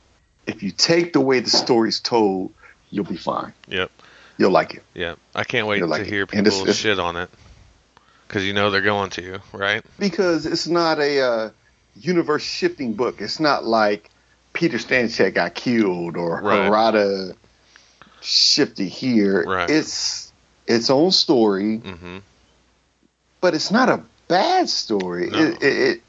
[0.47, 2.53] if you take the way the story is told,
[2.91, 3.53] you'll be fine.
[3.69, 3.91] Yep.
[4.39, 4.83] You'll like it.
[4.95, 5.17] Yeah.
[5.35, 6.07] I can't wait to it.
[6.07, 7.29] hear it's- people it's- shit on it.
[8.27, 9.85] Because you know they're going to, right?
[9.99, 11.51] Because it's not a uh,
[11.97, 13.21] universe shifting book.
[13.21, 14.09] It's not like
[14.61, 16.71] Peter Stanchek got killed or Right.
[16.71, 17.35] Harada
[18.21, 19.43] shifted here.
[19.45, 19.71] Right.
[19.71, 20.31] It's
[20.67, 21.79] its own story.
[21.79, 22.19] hmm
[23.41, 25.31] but it's not a bad story.
[25.31, 25.39] No.
[25.39, 26.01] It, it, it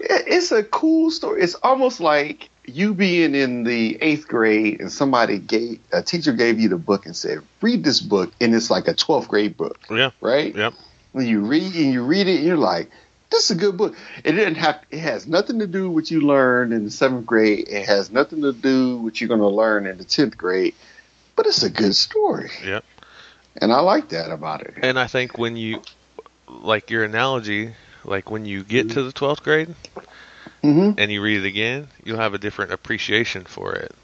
[0.00, 1.40] It- It's a cool story.
[1.42, 6.58] It's almost like you being in the eighth grade and somebody gave a teacher gave
[6.58, 9.78] you the book and said, "Read this book," and it's like a twelfth grade book,
[9.88, 10.10] Yeah.
[10.20, 10.52] right?
[10.56, 10.74] Yep.
[11.12, 12.90] When you read and you read it, and you're like,
[13.30, 14.80] "This is a good book." It didn't have.
[14.90, 17.68] It has nothing to do with what you learned in the seventh grade.
[17.68, 20.74] It has nothing to do with what you're going to learn in the tenth grade.
[21.36, 22.84] But it's a good story, Yep.
[23.58, 24.74] and I like that about it.
[24.82, 25.82] And I think when you,
[26.48, 29.74] like your analogy, like when you get to the 12th grade
[30.62, 33.94] hmm and you read it again, you'll have a different appreciation for it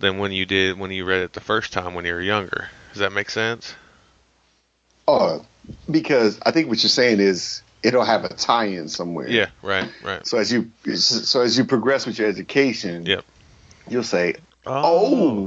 [0.00, 2.68] than when you did when you read it the first time when you were younger.
[2.90, 3.74] Does that make sense?
[5.06, 5.44] Oh,
[5.88, 9.28] because I think what you're saying is it'll have a tie-in somewhere.
[9.28, 9.46] Yeah.
[9.62, 9.90] Right.
[10.04, 10.26] Right.
[10.26, 13.24] So as you so as you progress with your education, Yep.
[13.88, 14.82] you'll say, Oh.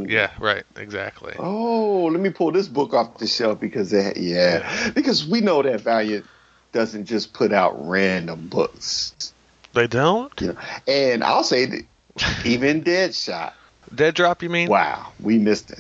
[0.01, 0.05] Oh.
[0.07, 0.31] Yeah.
[0.39, 0.63] Right.
[0.75, 1.33] Exactly.
[1.39, 5.61] "Oh, let me pull this book off the shelf because it, yeah, because we know
[5.61, 6.25] that Valiant
[6.73, 9.33] doesn't just put out random books,
[9.73, 10.33] They don't.
[10.41, 11.85] you know." And I'll say that
[12.45, 13.53] even Deadshot,
[13.93, 14.43] Dead drop.
[14.43, 14.67] You mean?
[14.67, 15.79] wow, we missed it.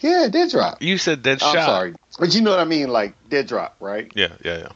[0.00, 0.82] Yeah, Dead Drop.
[0.82, 4.10] You said dead I'm sorry, but you know what I mean, like Dead Drop, right?
[4.16, 4.32] Yeah.
[4.44, 4.58] Yeah.
[4.58, 4.68] Yeah.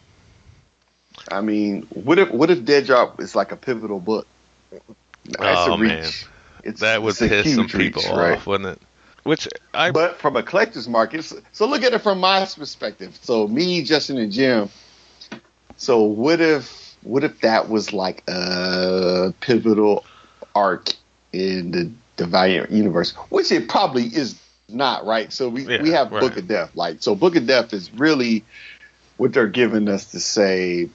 [1.31, 4.27] I mean, what if what if Dead Drop is like a pivotal book?
[5.25, 5.91] That's Oh, a reach.
[5.91, 6.12] man.
[6.62, 8.37] It's, That would piss some reach, people right?
[8.37, 8.83] off, wouldn't it?
[9.25, 13.19] Which I But from a collector's market, so, so look at it from my perspective.
[13.23, 14.69] So me, Justin, and Jim.
[15.77, 20.05] So what if what if that was like a pivotal
[20.55, 20.95] arc
[21.33, 25.33] in the, the Valiant universe, which it probably is not, right?
[25.33, 26.21] So we Yeah, we have right.
[26.21, 27.15] Book of Death, like so.
[27.15, 28.45] Book of Death is really
[29.17, 30.89] what they're giving us to say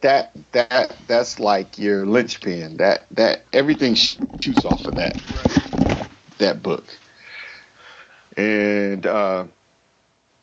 [0.00, 2.76] that that that's like your linchpin.
[2.76, 5.20] That that everything shoots off of that
[6.38, 6.84] that book.
[8.36, 9.46] And uh,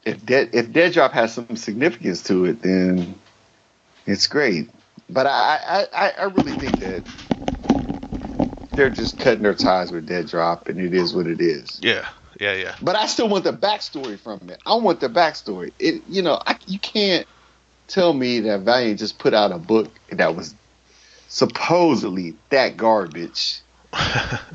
[0.05, 3.15] if Dead if Dead Drop has some significance to it, then
[4.05, 4.69] it's great.
[5.09, 7.03] But I I, I, I really think that
[8.73, 11.79] they're just cutting their ties with Dead Drop, and it is what it is.
[11.81, 12.05] yeah
[12.39, 14.61] yeah yeah But I still want the backstory from it.
[14.65, 15.71] I want the backstory.
[15.79, 17.25] It you know I, you can't
[17.87, 20.53] tell me that Valiant just put out a book that was
[21.27, 23.59] supposedly that garbage,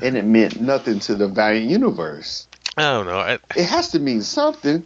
[0.01, 2.47] and it meant nothing to the Valiant universe.
[2.77, 3.19] I don't know.
[3.19, 4.85] I, It has to mean something.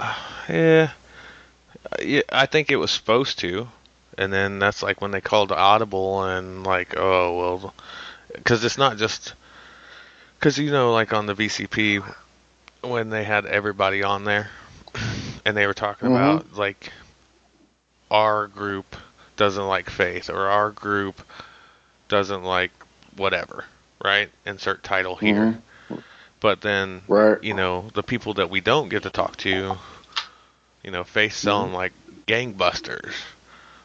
[0.48, 0.90] yeah,
[2.02, 2.22] yeah.
[2.30, 3.68] I think it was supposed to,
[4.18, 7.74] and then that's like when they called Audible and like, oh well,
[8.34, 9.34] because it's not just
[10.38, 12.02] because you know, like on the VCP
[12.82, 14.48] when they had everybody on there,
[15.44, 16.16] and they were talking Mhm.
[16.16, 16.92] about like
[18.10, 18.96] our group
[19.36, 21.22] doesn't like faith or our group
[22.08, 22.72] doesn't like
[23.16, 23.64] whatever,
[24.02, 24.30] right?
[24.44, 25.58] Insert title here.
[26.40, 27.38] But then Right.
[27.42, 29.78] you know, the people that we don't get to talk to,
[30.82, 31.92] you know, Faith selling like
[32.26, 33.14] gangbusters,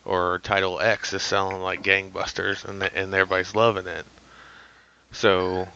[0.06, 4.06] or Title X is selling like gangbusters, and and everybody's loving it.
[5.12, 5.68] So,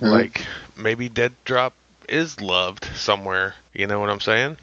[0.00, 0.10] Mhm.
[0.10, 1.74] like, maybe Dead Drop
[2.08, 3.54] is loved somewhere.
[3.72, 4.58] You know what I'm saying?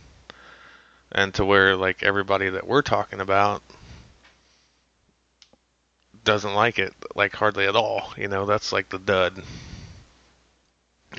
[1.11, 3.61] And to where like everybody that we're talking about
[6.23, 8.13] doesn't like it like hardly at all.
[8.17, 9.43] You know, that's like the dud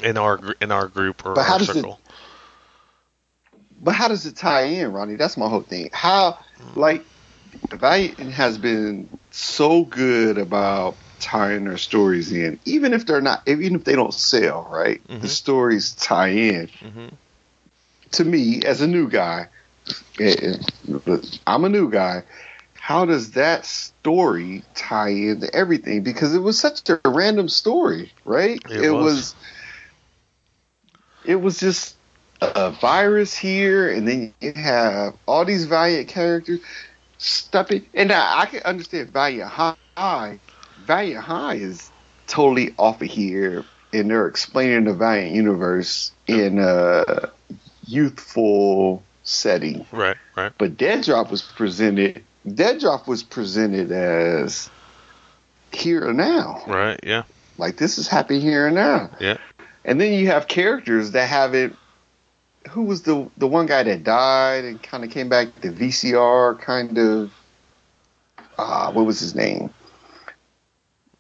[0.03, 2.01] in our in our group or But our does it- circle.
[3.85, 5.17] But how does it tie in, Ronnie?
[5.17, 5.91] That's my whole thing.
[5.93, 6.39] How,
[6.77, 7.05] like,
[7.73, 13.75] Valiant has been so good about tying their stories in, even if they're not, even
[13.75, 15.03] if they don't sell, right?
[15.09, 15.21] Mhm.
[15.23, 16.69] The stories tie in.
[16.81, 17.09] hmm
[18.13, 19.49] To me, as a new guy,
[21.47, 22.23] I'm a new guy.
[22.75, 26.03] How does that story tie into everything?
[26.03, 28.61] Because it was such a random story, right?
[28.71, 29.05] It was.
[29.05, 29.35] was.
[31.25, 31.97] It was just
[32.41, 36.59] a virus here, and then you have all these Valiant characters
[37.19, 37.87] stuffing.
[37.95, 40.41] And I, I can understand Valiant High.
[40.85, 41.93] Valiant High is
[42.27, 47.31] totally off of here, and they're explaining the Valiant universe in a
[47.87, 49.87] youthful setting.
[49.91, 50.53] Right, right.
[50.59, 52.23] But Dead Drop was presented.
[52.55, 54.71] Dead Drop was presented as
[55.73, 56.63] here and now.
[56.67, 57.23] Right, yeah.
[57.59, 59.11] Like this is happening here and now.
[59.21, 59.39] Yeah.
[59.85, 61.77] And then you have characters that haven't.
[62.71, 65.49] Who was the the one guy that died and kind of came back?
[65.61, 67.33] The VCR kind of.
[68.59, 69.71] Ah, what was his name?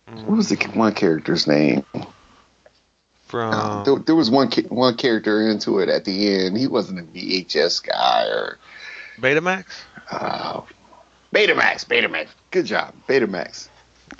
[0.07, 1.85] What was the one character's name?
[3.33, 6.59] From there, there was one one character into it at the end.
[6.59, 8.59] He wasn't a VHS guy or
[9.17, 9.65] Betamax?
[10.11, 10.61] uh,
[11.35, 11.87] Betamax.
[11.87, 12.29] Betamax.
[12.51, 13.71] Good job, Betamax.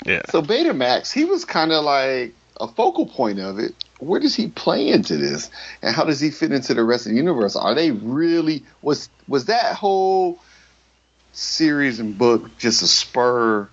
[0.07, 0.23] Yeah.
[0.31, 3.75] So Betamax, he was kind of like a focal point of it.
[3.99, 5.51] Where does he play into this,
[5.83, 7.55] and how does he fit into the rest of the universe?
[7.55, 10.39] Are they really was was that whole
[11.33, 13.69] series and book just a spur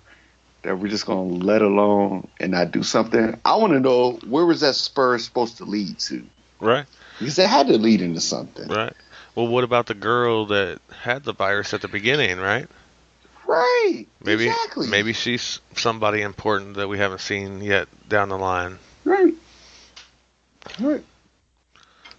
[0.62, 3.38] that we're just gonna let alone and not do something.
[3.44, 6.24] I want to know where was that spur supposed to lead to?
[6.60, 6.86] Right.
[7.18, 8.94] Because it had to lead into something, Right.
[9.34, 12.66] Well, what about the girl that had the virus at the beginning, right?
[13.46, 14.06] right?
[14.22, 14.88] Maybe exactly.
[14.88, 18.78] maybe she's somebody important that we haven't seen yet down the line.
[19.04, 19.34] right,
[20.80, 21.04] right.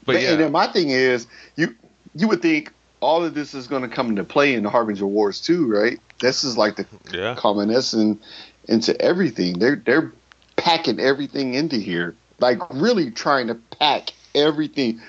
[0.06, 1.76] But and yeah, then my thing is, you
[2.16, 5.06] you would think all of this is going to come into play in the Harbinger
[5.06, 6.00] Wars too, right?
[6.20, 8.20] This is like the yeah, culmination
[8.68, 9.60] into everything.
[9.60, 10.14] They're they're
[10.56, 15.02] packing everything into here, like really trying to pack everything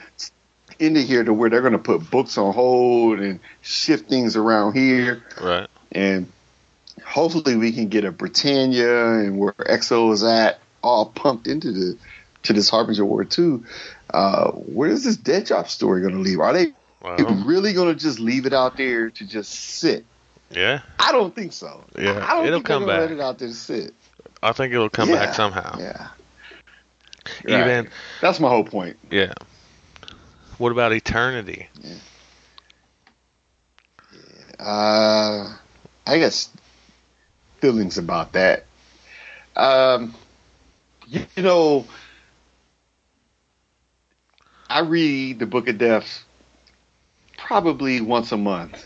[0.78, 4.72] into here to where they're going to put books on hold and shift things around
[4.74, 5.68] here, right.
[5.92, 6.32] and
[7.04, 11.98] hopefully we can get a Britannia and where EXO is at all pumped into the
[12.44, 13.64] to this Harbinger War too.
[14.12, 16.40] Uh, where is this dead drop story going to leave?
[16.40, 20.04] Are they Well, you're really going to just leave it out there to just sit?
[20.50, 21.84] yeah, I don't think so.
[21.98, 23.00] Yeah, I don't it'll think come back.
[23.00, 23.94] Let it out there to sit.
[24.42, 25.78] I think it'll come Yeah, back somehow.
[25.78, 26.08] Yeah,
[27.46, 27.88] Even Right.
[28.20, 28.96] that's my whole point.
[29.10, 29.32] yeah.
[30.58, 31.68] What about eternity?
[34.58, 35.56] Uh,
[36.06, 36.50] I guess
[37.60, 38.64] feelings about that.
[39.56, 40.14] Um,
[41.06, 41.86] you, you know,
[44.70, 46.24] I read the Book of Death
[47.46, 48.84] probably once a month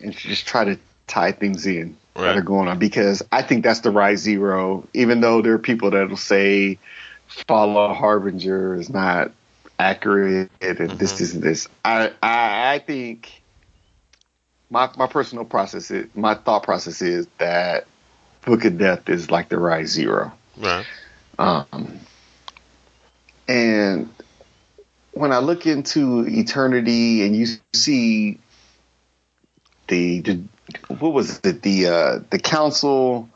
[0.00, 3.80] and just try to tie things in that are going on because I think that's
[3.80, 4.86] the right zero.
[4.94, 6.78] Even though there are people that'll say
[7.48, 9.32] Fall of Harbinger is not
[9.78, 11.68] accurate and this, this, and this.
[11.84, 13.42] I, I, I think
[14.70, 17.86] my my personal process is my thought process is that
[18.44, 20.32] Book of Death is like the right zero.
[20.56, 20.86] Right.
[21.38, 21.98] Um,
[23.48, 24.08] and
[25.14, 28.38] when I look into eternity and you see
[29.88, 30.42] the, the
[30.88, 33.28] what was it the uh, the council,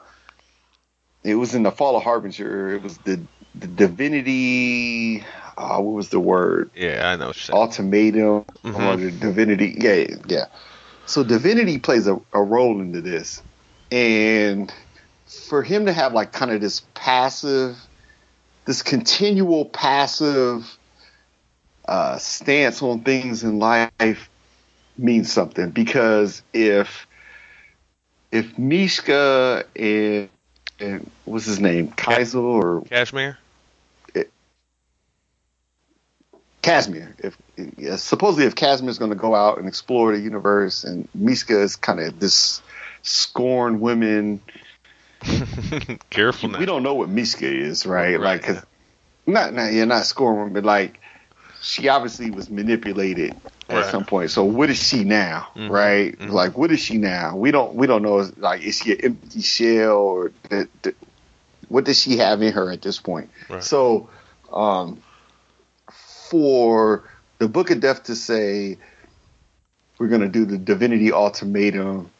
[1.25, 2.75] it was in the Fall of Harbinger.
[2.75, 3.21] It was the
[3.55, 5.25] the divinity.
[5.57, 6.71] Uh, what was the word?
[6.75, 7.29] Yeah, I know.
[7.29, 7.59] What you're saying.
[7.59, 8.81] ultimatum Mhm.
[8.81, 9.77] or the divinity.
[9.79, 10.45] Yeah, yeah.
[11.07, 13.43] So divinity plays a, a role into this,
[13.91, 14.73] and
[15.49, 17.77] for him to have like kind of this passive,
[18.67, 20.78] this continual passive
[21.89, 24.31] uh, stance on things in life
[24.97, 27.07] means something because if
[28.31, 30.29] if Myshka and
[30.81, 33.39] and what's his name Kaiser or Kashmir.
[36.69, 37.15] Casimir.
[37.19, 37.39] If
[37.99, 41.77] supposedly if Casimir is going to go out and explore the universe, and Myshka is
[41.77, 42.61] kind of this
[43.03, 44.43] scorned women.
[46.11, 46.59] Careful now.
[46.59, 48.21] We don't know what Myshka is, right?
[48.21, 48.63] Right, like,
[49.27, 50.98] not not yeah, not scorned women, but like
[51.69, 53.37] she obviously was manipulated
[53.69, 54.31] at some point.
[54.31, 56.19] So what is she now, Mhm, right?
[56.19, 56.31] mhm.
[56.31, 57.37] Like what is she now?
[57.37, 58.27] We don't we don't know.
[58.39, 60.95] Like is she an empty shell or the, the,
[61.69, 63.29] what does she have in her at this point?
[63.51, 63.63] Right.
[63.63, 64.09] So,
[64.51, 65.03] um,
[66.31, 67.05] for
[67.39, 68.79] the Book of Death to say
[69.99, 72.11] we're going to do the Divinity Ultimatum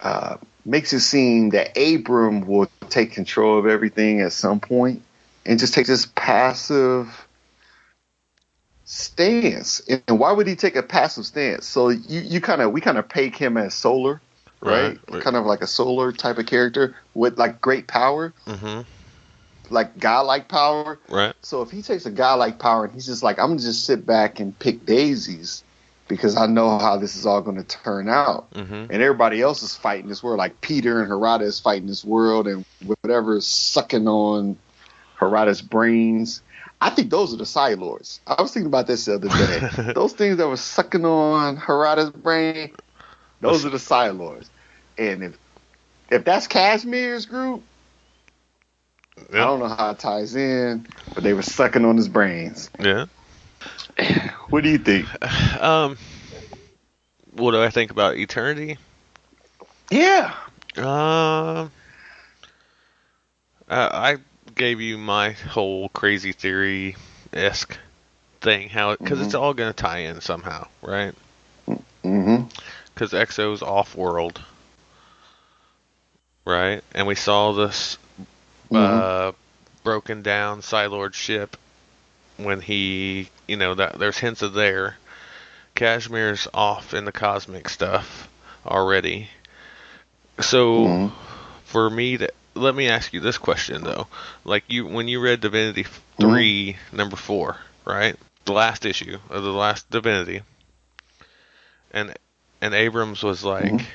[0.00, 5.02] uh, makes it seem that Abram will take control of everything at some point
[5.44, 7.26] and just take this passive
[8.84, 9.80] stance.
[9.88, 11.66] And why would he take a passive stance?
[11.66, 14.20] So you, you kind of we kind of peg him as solar,
[14.62, 14.98] right?
[15.10, 15.22] Right.
[15.22, 18.82] Kind of like a solar type of character with like great power, hmm
[19.70, 20.98] like godlike power.
[21.08, 21.34] Right.
[21.42, 23.84] So if he takes a guy like Power and he's just like, I'm gonna just
[23.84, 25.62] sit back and pick daisies
[26.08, 28.48] because I know how this is all gonna turn out.
[28.54, 32.04] hmm And everybody else is fighting this world, like Peter and Harada is fighting this
[32.04, 32.64] world and
[33.02, 34.56] whatever is sucking on
[35.18, 36.42] Harada's brains.
[36.84, 38.20] I think those are the Psi-Lords.
[38.26, 39.92] I was thinking about this the other day.
[39.94, 42.72] those things that were sucking on Harada's brain,
[43.40, 44.50] those are the Psi-Lords.
[44.98, 45.38] And if
[46.10, 47.62] if that's Cashmere's group,
[49.32, 52.68] I don't know how it ties in, but they were sucking on his brains.
[52.78, 53.06] Yeah.
[54.50, 55.08] What do you think?
[55.60, 55.96] Um.
[57.32, 58.76] What do I think about eternity?
[59.90, 60.34] Yeah.
[60.76, 61.72] Um.
[63.70, 64.16] I I
[64.54, 66.96] gave you my whole crazy theory
[67.32, 67.76] esque
[68.40, 71.14] thing, how because it's all gonna tie in somehow, right?
[71.68, 72.44] Mm-hmm.
[72.94, 74.40] Because Exo's off world,
[76.44, 76.82] right?
[76.92, 77.98] And we saw this
[78.72, 79.32] uh,
[79.82, 81.56] broken down Psi-Lord ship
[82.36, 84.96] when he, you know, that there's hints of there.
[85.74, 88.28] Kashmir's off in the cosmic stuff
[88.64, 89.28] already.
[90.40, 91.12] So Mhm.
[91.64, 94.08] for me to let me ask you this question though.
[94.44, 95.84] Like you when you read Divinity
[96.18, 98.16] 3 number 4, right?
[98.44, 100.42] The last issue of the last Divinity.
[101.92, 102.14] And
[102.60, 103.86] and Abrams was like Mhm.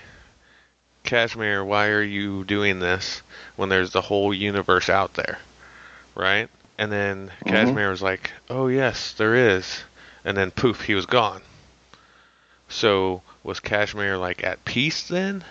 [1.04, 3.22] Kashmir, why are you doing this
[3.56, 5.40] when there's the whole universe out there,
[6.16, 6.50] right?
[6.78, 9.84] And then Kashmir was like, oh yes, there is,
[10.24, 11.42] and then poof, he was gone.
[12.70, 15.44] So was Kashmir like at peace then,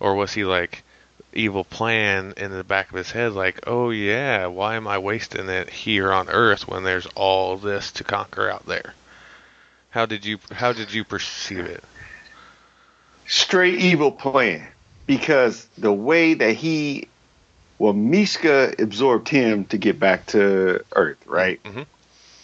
[0.00, 0.82] or was he like
[1.34, 5.48] evil plan in the back of his head, like, oh yeah, why am I wasting
[5.48, 8.94] it here on Earth when there's all this to conquer out there?
[9.90, 11.84] How did you how did you perceive it?
[13.26, 14.66] straight evil plan
[15.06, 17.08] because the way that he
[17.78, 21.86] well Myshka absorbed him to get back to earth right Mhm.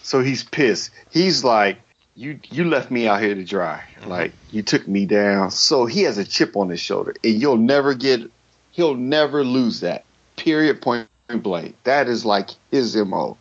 [0.03, 1.79] so he's pissed he's like
[2.15, 6.03] you you left me out here to dry like you took me down so he
[6.03, 8.31] has a chip on his shoulder and you'll never get
[8.79, 10.05] he'll never lose that
[10.37, 11.09] period point
[11.43, 13.37] blank that is like his mo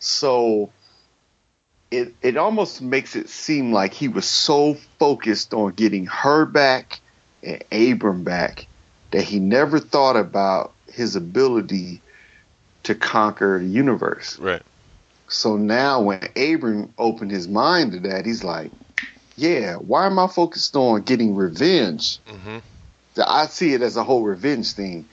[0.00, 0.68] so
[1.90, 7.00] it it almost makes it seem like he was so focused on getting her back
[7.42, 8.66] and Abram back
[9.12, 12.00] that he never thought about his ability
[12.84, 14.38] to conquer the universe.
[14.38, 14.62] Right.
[15.28, 18.70] So now when Abram opened his mind to that, he's like,
[19.36, 22.18] yeah, why am I focused on getting revenge?
[22.26, 22.62] hmm That
[23.18, 25.08] I see it as a whole revenge thing.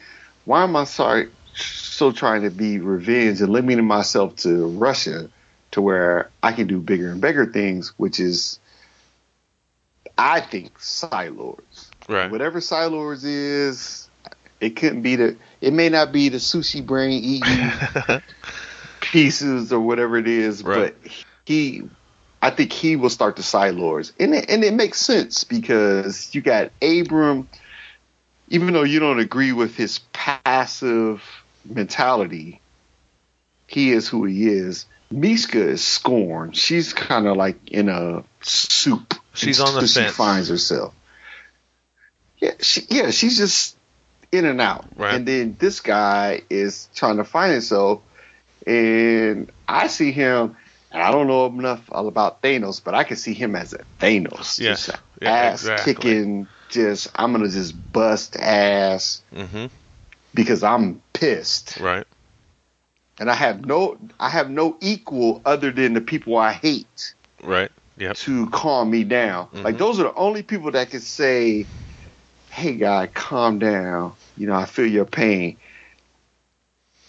[0.45, 5.29] Why am I sorry so trying to be revenge and limiting myself to Russia
[5.71, 8.60] to where I can do bigger and bigger things, which is
[10.17, 11.91] I think Psi-Lords.
[12.07, 12.31] Right.
[12.31, 14.07] Whatever Psi-Lords is,
[14.62, 18.21] it couldn't be the it may not be the sushi brain eating
[19.01, 20.95] pieces or whatever it is, Right.
[21.03, 21.12] but
[21.45, 21.83] he
[22.41, 24.13] I think he will start the Psi-Lords.
[24.19, 27.49] And it, and it makes sense because you got Abram
[28.49, 31.23] even though you don't agree with his passive
[31.65, 32.62] mentality,
[33.67, 34.86] he is who he is.
[35.13, 36.55] Myshka is scorned.
[36.55, 39.13] She's kind of like in a soup.
[39.33, 40.12] She's on the until fence.
[40.12, 40.93] She finds herself.
[42.39, 43.75] Yeah, she, yeah, she's just
[44.31, 44.86] in and out.
[44.95, 45.15] Right.
[45.15, 48.01] And then this guy is trying to find himself,
[48.65, 50.55] and I see him.
[50.89, 54.57] And I don't know enough about Thanos, but I can see him as a Thanos.
[54.60, 54.89] Yes.
[55.21, 55.93] Yeah, ass exactly.
[55.93, 56.47] kicking.
[56.69, 59.65] Just I'm gonna just bust ass hmm
[60.34, 62.06] because I'm pissed, Right.
[63.19, 67.71] and I have no I have no equal other than the people I hate Right.
[67.97, 68.17] Yep.
[68.17, 69.47] to calm me down.
[69.53, 69.80] Like Mhm.
[69.80, 71.65] those are the only people that can say,
[72.49, 74.13] "Hey, guy, calm down.
[74.38, 75.58] You know, I feel your pain."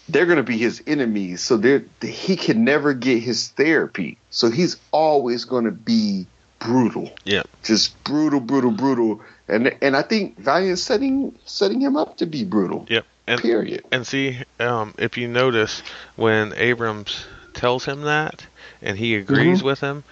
[0.08, 4.16] They're gonna be his enemies, so they're he can never get his therapy.
[4.30, 6.26] So he's always gonna be
[6.58, 7.42] brutal, Yeah.
[7.62, 9.20] just brutal, brutal, brutal.
[9.48, 12.86] And and I think Valiant's setting setting him up to be brutal.
[12.88, 13.04] Yep.
[13.26, 13.84] And Period.
[13.92, 15.82] and see, um, if you notice
[16.16, 18.46] when Abrams tells him that
[18.82, 19.64] and he agrees Mhm.
[19.64, 20.04] with him,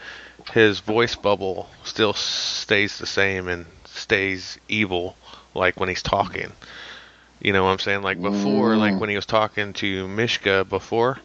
[0.52, 5.16] his voice bubble still stays the same and stays evil,
[5.54, 6.52] like when he's talking.
[7.40, 8.02] You know what I'm saying?
[8.02, 8.78] Like before, Mm.
[8.78, 11.18] like when he was talking to Myshka before,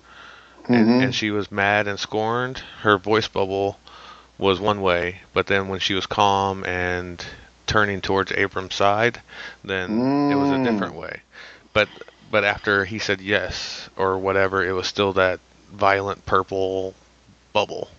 [0.67, 0.75] Mhm.
[0.75, 3.77] and, and she was mad and scorned, her voice bubble
[4.41, 7.23] was one way, but then when she was calm and
[7.67, 9.21] turning towards Abram's side,
[9.63, 10.63] then it was a Mm.
[10.65, 11.21] different way.
[11.73, 11.88] But
[12.32, 15.39] but after he said yes or whatever, it was still that
[15.71, 16.93] violent purple
[17.54, 17.89] bubble.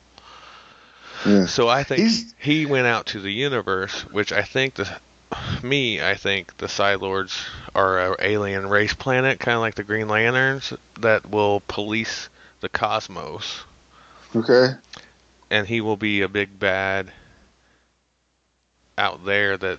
[1.26, 1.46] Yeah.
[1.46, 4.88] So I think He's- he went out to the universe, which I think the
[5.62, 10.08] me, I think the Psi-Lords are an alien race planet, kind of like the Green
[10.08, 12.28] Lanterns, that will police
[12.60, 13.60] the cosmos,
[14.34, 14.74] Okay.
[15.52, 17.12] And he will be a big bad
[18.96, 19.78] out there that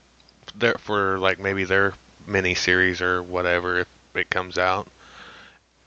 [0.55, 1.93] there for like maybe their
[2.27, 4.87] mini series or whatever if it comes out,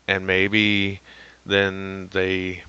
[0.08, 1.00] and maybe
[1.46, 2.64] then they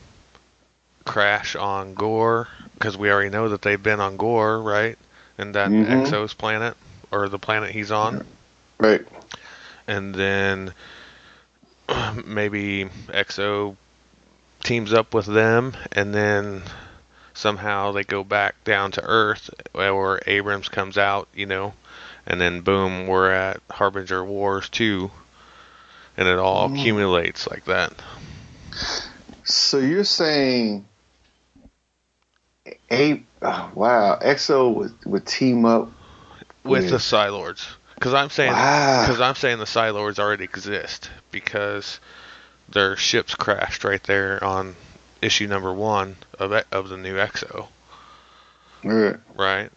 [1.06, 4.98] crash on Gore because we already know that they've been on Gore, right?
[5.40, 6.04] And that Mhm.
[6.04, 6.78] Exos planet
[7.12, 8.22] or the planet he's on,
[8.80, 9.06] Right.
[9.88, 10.74] and then
[12.26, 13.76] maybe Exo
[14.64, 16.64] teams up with them, and then
[17.38, 21.74] somehow they go back down to Earth, or Abrams comes out, you know,
[22.26, 25.10] and then boom, we're at Harbinger Wars 2,
[26.18, 26.74] and it all Mm.
[26.74, 27.94] accumulates like that.
[29.44, 30.86] So you're saying,
[32.92, 35.90] a oh, wow, EXO would, would team up
[36.64, 36.92] with Yeah.
[36.92, 37.68] the Psi-Lords.
[37.96, 39.06] Because I'm saying, Wow.
[39.06, 42.00] because I'm saying the Psi-Lords already exist because
[42.70, 44.76] their ships crashed right there on
[45.22, 47.70] issue number one of of the new Exo,
[48.84, 49.18] Right.
[49.36, 49.72] right?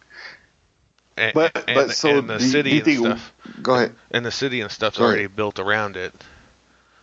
[1.17, 2.91] And, But and, but so and the do city do and think?
[2.91, 3.95] stuff, Go ahead.
[4.11, 6.13] and the city and stuff's already built around it.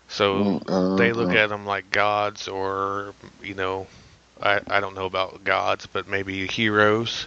[0.09, 1.35] So Mm, uh, they look uh.
[1.35, 3.89] at them like gods, or you know,
[4.41, 7.27] I I don't know about gods, but maybe heroes,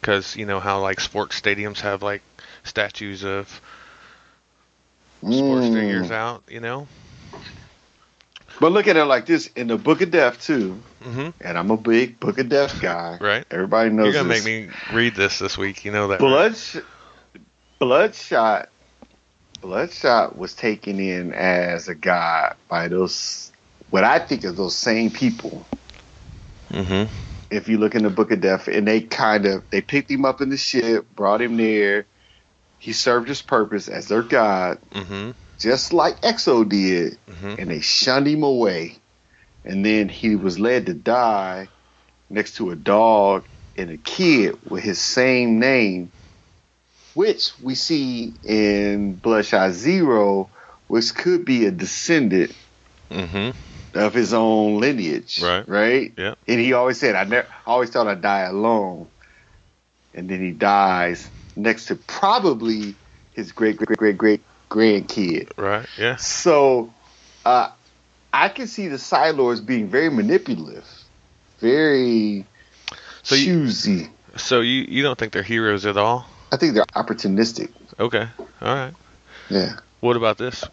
[0.00, 2.22] because you know how like sports stadiums have like
[2.64, 3.60] statues of
[5.30, 5.68] sports Mm.
[5.68, 6.42] figures out.
[6.48, 6.88] You know.
[8.62, 11.72] But look at it like this in the Book of Death too, hmm and I'm
[11.72, 13.18] a big Book of Death guy.
[13.20, 13.44] Right.
[13.50, 14.44] Everybody knows You're gonna this.
[14.46, 15.84] make me read this this week.
[15.84, 16.20] You know that.
[16.20, 16.84] right?
[17.80, 18.68] Bloodshot.
[19.62, 23.50] Bloodshot was taken in as a god by those,
[23.90, 25.66] what I think is those same people.
[26.70, 27.08] Mhm.
[27.50, 30.24] If you look in the Book of Death, and they kind of they picked him
[30.24, 32.06] up in the ship, brought him there.
[32.78, 35.34] He served his purpose as their god, Mhm.
[35.62, 37.58] Just like Exo did, Mhm.
[37.58, 38.96] and they shunned him away.
[39.64, 41.68] And then he was led to die
[42.28, 43.44] next to a dog
[43.76, 46.10] and a kid with his same name,
[47.14, 50.50] which we see in Bloodshot Zero,
[50.88, 52.52] which could be a descendant
[53.10, 53.54] Mhm.
[53.94, 55.40] of his own lineage.
[55.40, 55.68] Right.
[55.68, 56.12] Right?
[56.16, 56.38] Yep.
[56.48, 59.06] And he always said, I never I always thought I'd die alone.
[60.14, 62.94] And then he dies next to probably
[63.32, 64.40] his great great great great
[64.72, 65.50] grandkid.
[65.56, 65.86] Right.
[65.98, 66.16] Yeah.
[66.16, 66.92] So
[67.44, 67.68] uh,
[68.32, 70.86] I can see the Psi-Lords being very manipulative,
[71.58, 72.44] very
[73.22, 74.08] So you- choosy.
[74.36, 76.24] So you you don't think they're heroes at all?
[76.50, 77.68] I think they're opportunistic.
[78.00, 78.26] Okay.
[78.62, 78.94] All right.
[79.50, 79.76] Yeah.
[80.00, 80.64] What about this?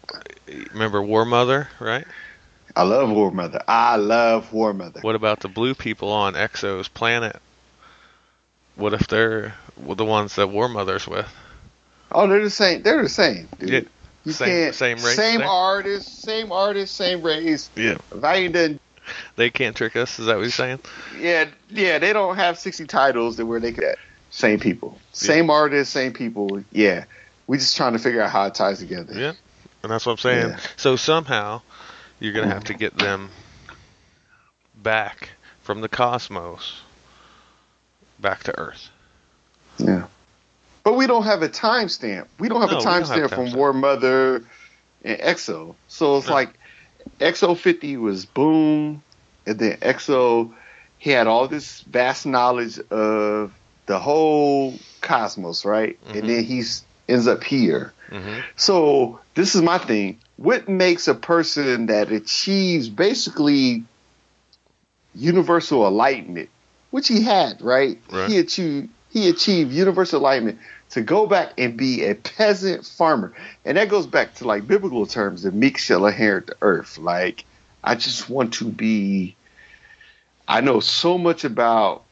[0.72, 2.06] Remember War Mother, right?
[2.74, 3.62] I love War Mother.
[3.68, 5.00] I love War Mother.
[5.02, 7.36] What about the blue people on Exo's planet?
[8.76, 11.28] What if they're the ones that War Mother's with?
[12.12, 12.82] Oh, they're the same.
[12.82, 13.70] They're the same, dude.
[13.70, 13.80] Yeah.
[14.24, 17.70] You Same- can't, same race same artist, same artist, same race.
[17.74, 17.96] Yeah.
[18.12, 18.80] Valiant done
[19.36, 20.18] They can't trick us.
[20.18, 20.80] Is that what you're saying?
[21.18, 23.96] Yeah, yeah, they don't have sixty titles that where they could
[24.30, 26.62] same people, same artists, same people.
[26.70, 27.04] Yeah,
[27.46, 29.18] we just trying to figure out how it ties together.
[29.18, 29.32] Yeah.
[29.82, 30.48] And that's what I'm saying.
[30.50, 30.60] Yeah.
[30.76, 31.62] So somehow
[32.18, 33.30] you're gonna have to get them
[34.76, 35.30] back
[35.62, 36.82] from the cosmos
[38.18, 38.90] back to Earth.
[39.78, 40.06] Yeah.
[40.82, 42.26] But we don't have a timestamp.
[42.38, 43.52] We don't have No, a we don't have timestamp a from.
[43.52, 44.44] War Mother
[45.04, 45.74] and EXO.
[45.88, 46.32] So it's No.
[46.34, 46.50] like
[47.20, 49.02] EXO 50 was boom,
[49.46, 50.52] and then EXO
[50.98, 53.52] he had all this vast knowledge of
[53.86, 55.98] the whole cosmos, right?
[56.08, 56.18] Mhm.
[56.18, 56.62] And then he
[57.08, 57.92] ends up here.
[58.10, 60.18] hmm So this is my thing.
[60.36, 63.82] What makes a person that achieves basically
[65.14, 66.48] universal enlightenment,
[66.90, 67.98] which he had, right?
[68.10, 68.30] Right.
[68.30, 70.58] He achieved he achieved universal enlightenment
[70.90, 73.32] to go back and be a peasant farmer.
[73.64, 76.98] And that goes back to like biblical terms, the meek shall inherit the earth.
[76.98, 77.44] Like
[77.82, 79.36] I just want to be
[80.48, 82.02] I know so much about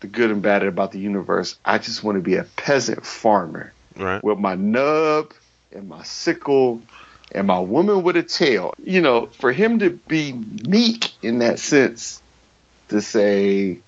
[0.00, 1.56] the good and bad about the universe.
[1.64, 4.22] I just want to be a peasant farmer Right.
[4.22, 5.32] with my nub
[5.72, 6.82] and my sickle
[7.32, 8.74] and my woman with a tail.
[8.84, 12.22] You know, for him to be meek in that sense,
[12.90, 13.78] to say,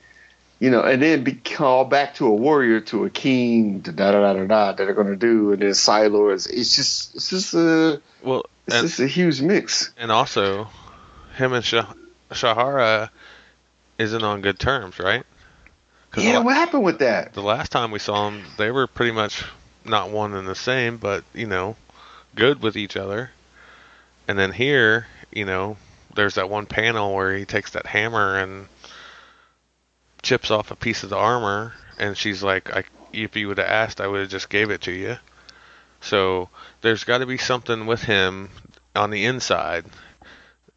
[0.60, 4.10] you know, and then be called back to a warrior, to a king, da da
[4.12, 6.46] da da da, that they're gonna do, and then Psi-Lords.
[6.46, 9.92] It's just, it's just a, Well, it's and, just a huge mix.
[9.96, 10.68] and also,
[11.36, 11.92] him and Shah-
[12.30, 13.10] Shanhara
[13.98, 15.24] isn't on good terms, right?
[16.16, 17.34] Yeah, what happened with that?
[17.34, 19.44] the last time we saw them, they were pretty much
[19.84, 21.76] not one and the same, but you know,
[22.34, 23.30] good with each other.
[24.26, 25.76] And then here, you know,
[26.14, 28.66] there's that one panel where he takes that hammer and
[30.22, 33.66] chips off a piece of the armor, and she's like, "I, if you would have
[33.66, 35.16] asked, I would have just gave it to you."
[36.00, 36.48] So
[36.80, 38.50] there's got to be something with him
[38.94, 39.84] on the inside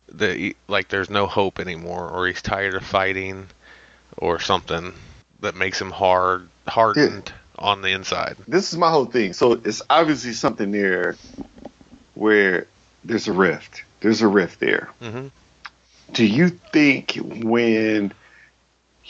[0.10, 3.48] that, he, like, there's no hope anymore, or he's tired of fighting,
[4.18, 4.94] or something
[5.42, 8.36] that makes him hard, hardened on the inside.
[8.48, 9.34] This is my whole thing.
[9.34, 11.16] So it's obviously something there
[12.16, 12.68] where
[13.04, 13.84] there's a rift.
[14.02, 14.90] There's a rift there.
[15.00, 15.28] hmm
[16.14, 18.14] do you think when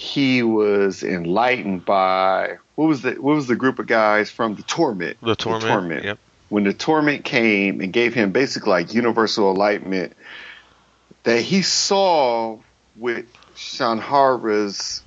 [0.02, 4.64] he was enlightened by what was the what was the group of guys from the
[4.64, 6.04] torment The torment.
[6.04, 6.18] Yep.
[6.50, 10.14] when the torment came and gave him basically like universal enlightenment
[11.22, 12.58] that he saw
[12.96, 13.26] what
[13.56, 15.04] Shanhara's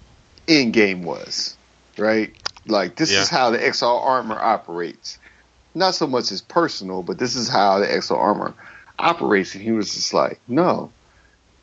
[0.47, 1.57] end game was
[1.99, 2.33] right
[2.69, 3.23] like this Yeah.
[3.23, 5.19] is how the XR armor operates
[5.75, 8.55] not so much as personal but this is how the XR armor
[8.97, 10.93] operates and he was just like no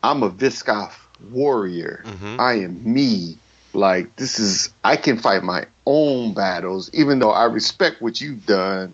[0.03, 2.03] I'm a Visigoth warrior.
[2.05, 2.39] Mhm.
[2.39, 3.38] I am me.
[3.74, 8.45] Like this is I can fight my own battles, even though I respect what you've
[8.45, 8.93] done.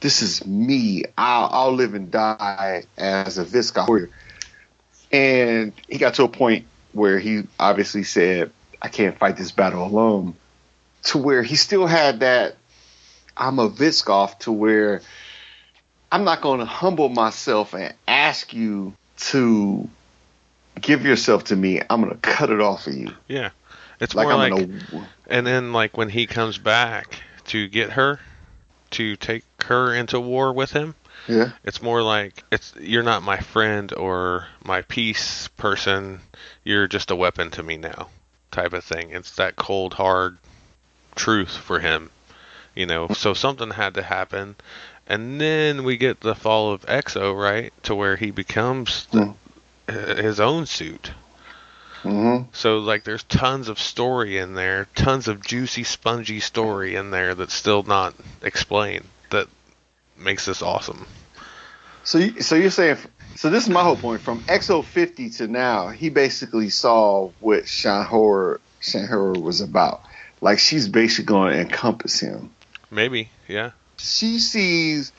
[0.00, 1.04] This is me.
[1.16, 4.10] I'll, I'll live and die as a Visigoth warrior.
[5.12, 8.50] And he got to a point where he obviously said,
[8.80, 10.34] "I can't fight this battle alone."
[11.04, 12.56] To where he still had that,
[13.36, 15.02] "I'm a Visigoth," to where
[16.10, 18.92] I'm not going to humble myself and ask you
[19.30, 19.88] to
[20.80, 21.80] give yourself to me.
[21.88, 23.14] I'm going to cut it off of you.
[23.28, 23.50] Yeah.
[24.00, 25.02] It's Like more I'm like, to.
[25.28, 28.18] and then like when he comes back to get her,
[28.92, 30.94] to take her into war with him,
[31.28, 31.52] Yeah.
[31.64, 36.20] It's more like it's you're not my friend or my peace person.
[36.64, 38.08] You're just a weapon to me now,
[38.50, 39.10] type of thing.
[39.10, 40.38] It's that cold hard
[41.14, 42.10] truth for him,
[42.74, 43.08] you know.
[43.08, 44.56] So something had to happen,
[45.06, 49.32] and then we get the fall of Exo, right, to where he becomes the, hmm.
[49.88, 51.10] his own suit.
[52.02, 52.48] Mm-hmm.
[52.52, 57.34] So like, there's tons of story in there, tons of juicy, spongy story in there
[57.34, 59.04] that's still not explained.
[59.30, 59.48] That
[60.16, 61.06] makes this awesome.
[62.04, 62.96] So, you, so you're saying,
[63.36, 64.20] so this is my whole point.
[64.20, 70.02] From XO 50 to now, he basically saw what Shanhara Shanhara was about.
[70.40, 72.50] Like she's basically going to encompass him.
[72.90, 73.70] Maybe, yeah.
[73.96, 75.12] She sees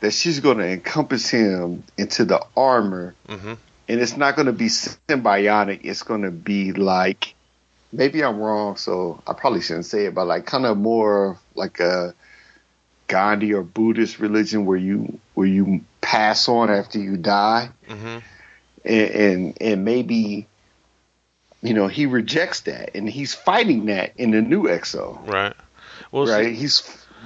[0.00, 3.54] that she's going to encompass him into the armor, hmm
[3.88, 5.80] and it's not going to be symbiotic.
[5.84, 7.34] It's going to be like,
[7.92, 11.80] maybe I'm wrong, so I probably shouldn't say it, but like kind of more like
[11.80, 12.14] a
[13.08, 18.18] Gandhi or Buddhist religion where you where you pass on after you die, hmm
[18.84, 20.46] and and, and maybe.
[21.62, 25.26] You know, he rejects that, and he's fighting that in the new EXO.
[25.26, 25.54] Right.
[26.12, 26.54] Well, see- right?
[26.54, 26.82] He's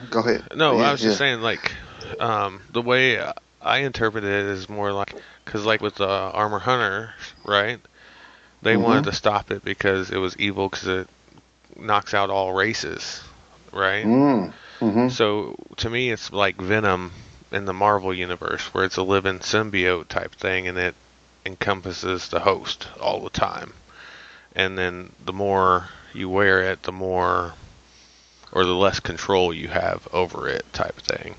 [0.09, 0.45] go ahead.
[0.57, 1.73] No, Yeah, I was just saying, like,
[2.21, 3.21] um, the way
[3.61, 7.15] I interpret it is more like, because, like, with the Armor Hunter,
[7.45, 7.81] right?
[8.63, 8.77] They Mhm.
[8.77, 11.09] wanted to stop it because it was evil because it
[11.77, 13.23] knocks out all races,
[13.73, 14.09] right?
[14.09, 17.13] Mm, hmm So, to me, it's like Venom
[17.51, 20.95] in the Marvel Universe, where it's a living symbiote type thing and it
[21.45, 23.75] encompasses the host all the time.
[24.55, 27.55] And then the more you wear it, the more
[28.53, 31.37] or the less control you have over it type thing.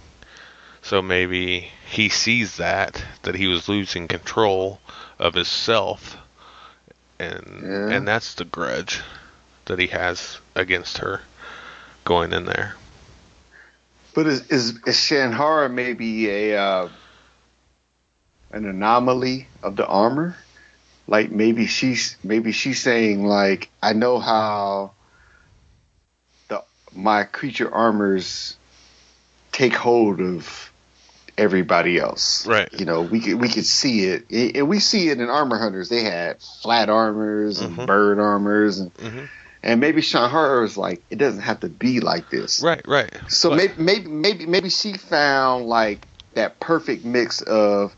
[0.82, 4.80] So maybe he sees that that he was losing control
[5.20, 6.16] of his self
[7.20, 7.90] and Yeah.
[7.90, 9.02] and that's the grudge
[9.66, 11.22] that he has against her
[12.06, 12.76] going in there.
[14.16, 16.90] But is is, is Shanhara maybe a uh,
[18.52, 20.38] an anomaly of the armor?
[21.08, 24.94] Like maybe she's maybe she's saying like I know how
[26.48, 26.64] the
[26.96, 28.56] my creature armors
[29.52, 30.71] take hold of
[31.42, 32.46] everybody else.
[32.46, 32.70] Right.
[32.72, 35.58] You know, we could we could see it, I- and we see it in armor
[35.58, 35.90] hunters.
[35.90, 37.88] They had flat armors and Mhm.
[37.88, 39.28] bird armors, and Mhm.
[39.64, 42.62] and maybe Shanhara is like it doesn't have to be like this.
[42.62, 43.12] Right, right.
[43.28, 47.94] So But- maybe maybe maybe maybe she found like that perfect mix of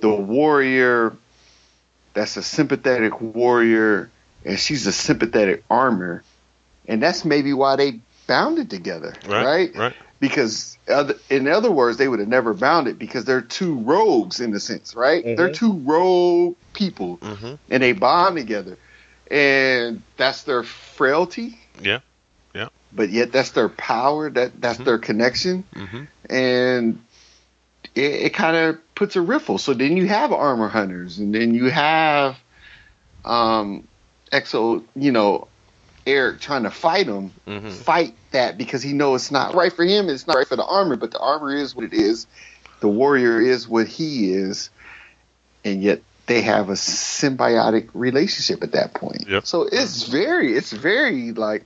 [0.00, 1.14] the warrior
[2.14, 4.10] that's a sympathetic warrior
[4.44, 6.22] and she's a sympathetic armor
[6.86, 9.94] and that's maybe why they bounded together right, right, right.
[10.20, 14.40] Because other, in other words they would have never bound it because they're two rogues
[14.40, 15.24] in a sense right?
[15.24, 18.78] They're two rogue people hmm and they bond together.
[19.30, 21.58] And that's their frailty.
[21.82, 22.00] Yeah.
[22.54, 22.68] Yeah.
[22.94, 25.64] But yet that's their power that that's their connection.
[25.74, 27.00] Hmm and
[27.94, 29.58] it, it kind of puts a riffle.
[29.58, 32.36] So then you have armor hunters and then you have
[33.24, 33.86] um
[34.32, 35.48] exo you know
[36.08, 39.84] Aric trying to fight him hmm fight that because he knows it's not right for
[39.84, 42.26] him it's not right for the armor but the armor is what it is.
[42.80, 44.70] The warrior is what he is
[45.64, 49.28] and yet they have a symbiotic relationship at that point.
[49.28, 49.46] Yep.
[49.46, 51.64] so it's very it's very like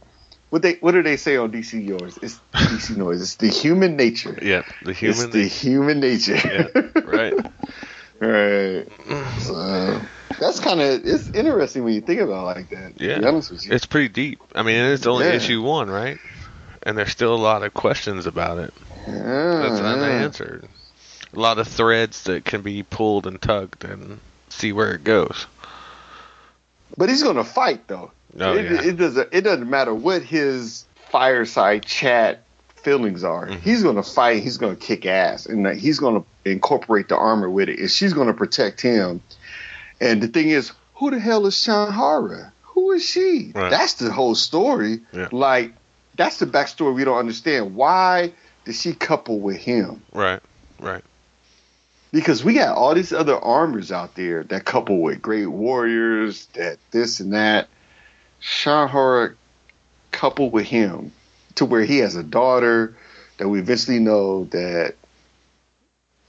[0.51, 2.19] what they what do they say on dc yours?
[2.23, 3.23] It's dc noise.
[3.23, 4.39] It's the human nature.
[4.43, 5.17] Yeah, the human.
[5.17, 6.37] it's the human nature.
[6.37, 6.69] Yeah,
[7.07, 7.35] right.
[8.21, 8.87] right.
[9.41, 10.01] So
[10.39, 13.19] that's kind of it's interesting when you think about it like that Yeah.
[13.19, 14.41] be honest with you It's pretty deep.
[14.55, 15.35] I mean, it's only Yeah.
[15.35, 16.19] issue one, right?
[16.83, 18.75] And there's still a lot of questions about it
[19.07, 19.13] yeah,
[19.69, 19.87] that's yeah.
[19.87, 20.69] unanswered.
[21.35, 24.21] A lot of threads that can be pulled and tugged and
[24.51, 25.47] see where it goes.
[26.97, 28.11] But he's going to fight though.
[28.39, 28.83] Oh, it, yeah.
[28.83, 29.29] it doesn't.
[29.33, 32.45] It doesn't matter what his fireside chat
[32.77, 33.47] feelings are.
[33.47, 33.61] Mhm.
[33.61, 34.43] He's going to fight.
[34.43, 37.79] He's going to kick ass, and he's going to incorporate the armor with it.
[37.79, 39.21] And she's going to protect him.
[40.03, 42.51] And the thing is, who the hell is Shanhara?
[42.63, 43.53] Who is she?
[43.55, 43.71] Right.
[43.71, 45.01] That's the whole story.
[45.13, 45.29] Yeah.
[45.31, 45.73] Like
[46.17, 47.77] that's the backstory we don't understand.
[47.77, 48.33] Why
[48.65, 50.03] did she couple with him?
[50.13, 50.41] Right,
[50.81, 51.05] right.
[52.11, 56.79] Because we got all these other armors out there that couple with great warriors, that
[56.91, 57.69] this and that.
[58.43, 59.37] Shanhara
[60.11, 61.13] coupled with him
[61.55, 62.97] to where he has a daughter
[63.39, 64.97] that we eventually know that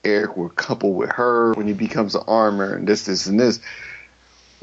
[0.03, 3.59] Aric will couple with her when he becomes an armor and this, this, and this.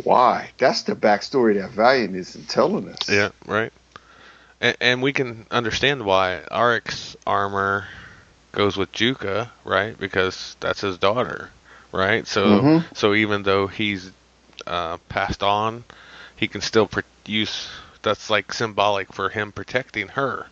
[0.02, 0.50] Why?
[0.58, 3.08] That's the backstory that Valiant isn't telling us.
[3.08, 3.72] Yeah, right.
[4.60, 7.86] And, and we can understand why Aric's armor
[8.52, 9.98] goes with Juka, right?
[9.98, 11.50] Because that's his daughter,
[11.92, 12.26] right?
[12.26, 12.84] So, Mhm.
[12.94, 14.10] so even though he's
[14.66, 15.84] uh, passed on,
[16.36, 17.68] he can still pr- use.
[18.02, 20.46] That's like symbolic for him protecting her,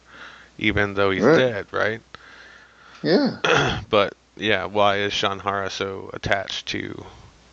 [0.58, 1.36] even though he's Right.
[1.36, 2.00] dead, right?
[3.02, 3.38] Yeah.
[3.90, 7.04] But yeah, why is Shanhara so attached to?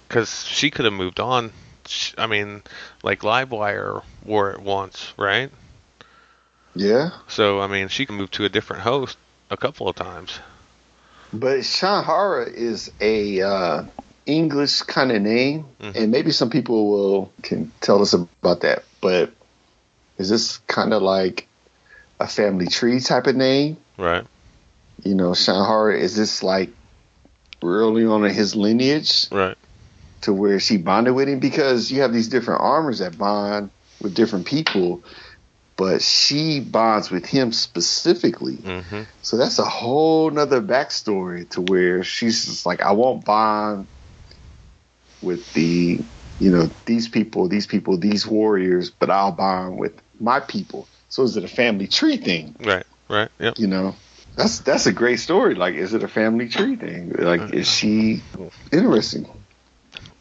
[0.07, 1.51] Because she could have moved on.
[1.87, 2.61] Sh I mean,
[3.03, 5.51] like Livewire wore it once, right?
[6.75, 9.17] Yeah, So I mean, she can move to a different host
[9.49, 10.39] a couple of times.
[11.31, 13.83] but Shanhara is a uh,
[14.25, 15.95] English kind of name, Mhm.
[15.95, 18.83] and maybe some people will can tell us about that.
[19.01, 19.31] But
[20.17, 21.47] is this kind of like
[22.19, 23.77] a family tree type of name?
[23.97, 24.25] Right.
[25.05, 26.71] You know, Shanhara is this like
[27.63, 29.57] early on in his lineage Right.
[30.21, 31.39] to where she bonded with him?
[31.39, 33.69] Because you have these different armors that bond
[34.01, 35.03] with different people,
[35.77, 38.57] but she bonds with him specifically.
[38.57, 43.87] hmm So that's a whole nother backstory to where she's just like, I won't bond
[45.21, 46.03] with the,
[46.39, 50.89] you know, these people, these people, these warriors, but I'll bond with my people.
[51.09, 52.55] So is it a family tree thing?
[52.59, 52.85] Right.
[53.09, 53.29] Right.
[53.39, 53.59] Yep.
[53.59, 53.95] You know,
[54.35, 55.55] that's that's a great story.
[55.55, 57.13] Like, is it a family tree thing?
[57.17, 58.21] Like, is she
[58.71, 59.27] interesting?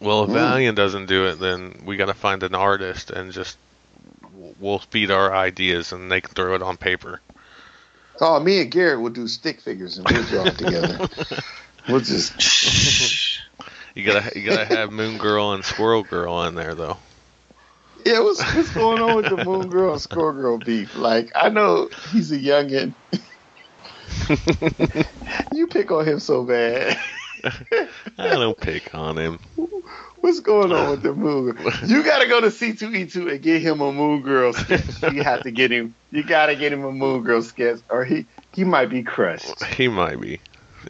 [0.00, 0.34] Well, if Mm.
[0.34, 3.56] Valiant doesn't do it, then we got to find an artist and just
[4.60, 7.20] we'll feed our ideas and they can throw it on paper.
[8.20, 11.08] Oh, me and Garrett will do stick figures and we'll draw it together.
[11.86, 13.40] We'll just
[13.94, 16.96] You gotta you gotta have Moon Girl and Squirrel Girl in there though.
[18.06, 20.96] Yeah, what's what's going on with the Moon Girl and Squirrel Girl beef?
[20.96, 22.94] Like, I know he's a youngin.
[25.52, 26.98] you pick on him so bad.
[28.18, 29.38] I don't pick on him.
[30.20, 31.54] What's going on with the Moon?
[31.54, 31.72] Girl?
[31.86, 35.02] You got to go to C2E2 and get him a Moon Girl sketch.
[35.12, 35.94] You have to get him.
[36.10, 38.24] You got to get him a Moon Girl sketch, or he
[38.54, 39.62] he might be crushed.
[39.64, 40.40] He might be.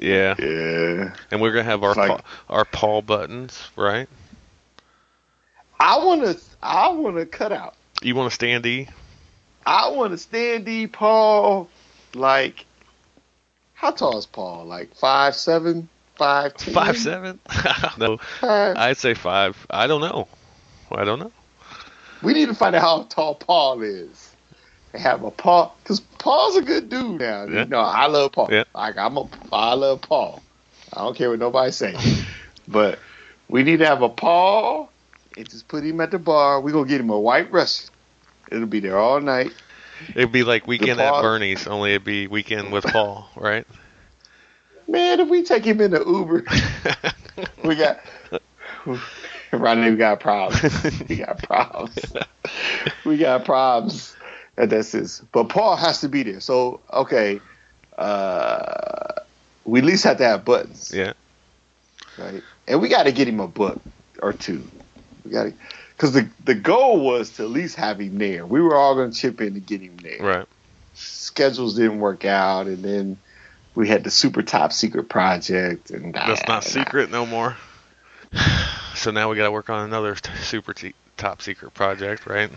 [0.00, 0.34] Yeah.
[0.38, 1.14] Yeah.
[1.30, 4.08] And we're gonna have our like- paw, our paw buttons, right?
[5.80, 6.38] I want to.
[6.62, 7.74] I want to cut out.
[8.02, 8.88] You want a standee?
[9.66, 11.68] I want to stand D Paul.
[12.14, 12.64] Like,
[13.84, 14.64] how tall is Paul?
[14.64, 17.38] Like five seven, five ten, Five seven?
[17.98, 19.66] no, Five- I'd say five.
[19.68, 20.26] I don't know.
[20.90, 21.32] I don't know.
[22.22, 24.30] We need to find out how tall Paul is.
[24.94, 27.44] And have a Paul, because Paul's a good dude now.
[27.44, 27.64] Yeah.
[27.64, 28.48] You know, I love Paul.
[28.50, 28.64] Yeah.
[28.74, 30.42] Like I'm a, I love Paul.
[30.92, 31.94] I don't care what nobody say.
[32.68, 32.98] but
[33.48, 34.90] we need to have a Paul
[35.36, 36.60] and just put him at the bar.
[36.60, 37.90] We're gonna get him a white Russian.
[38.50, 39.52] It'll be there all night.
[40.14, 43.66] It'd be like weekend at Bernie's, only it'd be weekend with Paul, right?
[44.86, 46.44] Man, if we take him in the Uber,
[47.64, 48.00] we got
[49.52, 50.62] Ronnie, we got problems.
[51.08, 51.98] We got problems.
[53.04, 54.16] we got problems.
[54.56, 55.22] And that's his.
[55.32, 56.40] But Paul has to be there.
[56.40, 57.40] So okay,
[57.98, 59.20] uh,
[59.64, 61.12] we at least have to have buttons, yeah.
[62.18, 62.42] right?
[62.68, 63.80] And we got to get him a book
[64.22, 64.62] or two.
[65.24, 65.54] We got to,
[65.96, 68.46] because the the goal was to at least have him there.
[68.46, 70.18] We were all going to chip in to get him there.
[70.20, 70.46] Right.
[70.94, 73.18] Schedules didn't work out, and then
[73.74, 77.56] we had the super top secret project, and That's not secret no more.
[78.96, 82.48] So now we got to work on another t- super t- top secret project, right?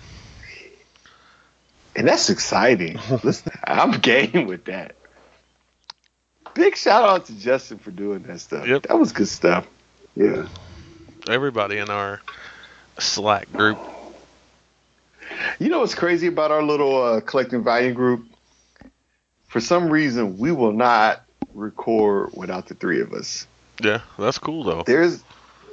[1.97, 2.99] and that's exciting.
[3.23, 4.95] Listen, I'm game with that.
[6.53, 8.67] Big shout out to Justin for doing that stuff.
[8.67, 8.83] Yep.
[8.83, 9.67] That was good stuff.
[10.15, 10.47] Yeah.
[11.27, 12.21] Everybody in our
[12.99, 13.79] Slack group.
[15.59, 18.25] You know what's crazy about our little uh, Collecting Valiant group?
[19.47, 21.23] For some reason, we will not
[21.53, 23.47] record without the three of us.
[23.81, 24.83] Yeah, that's cool though.
[24.85, 25.23] There's,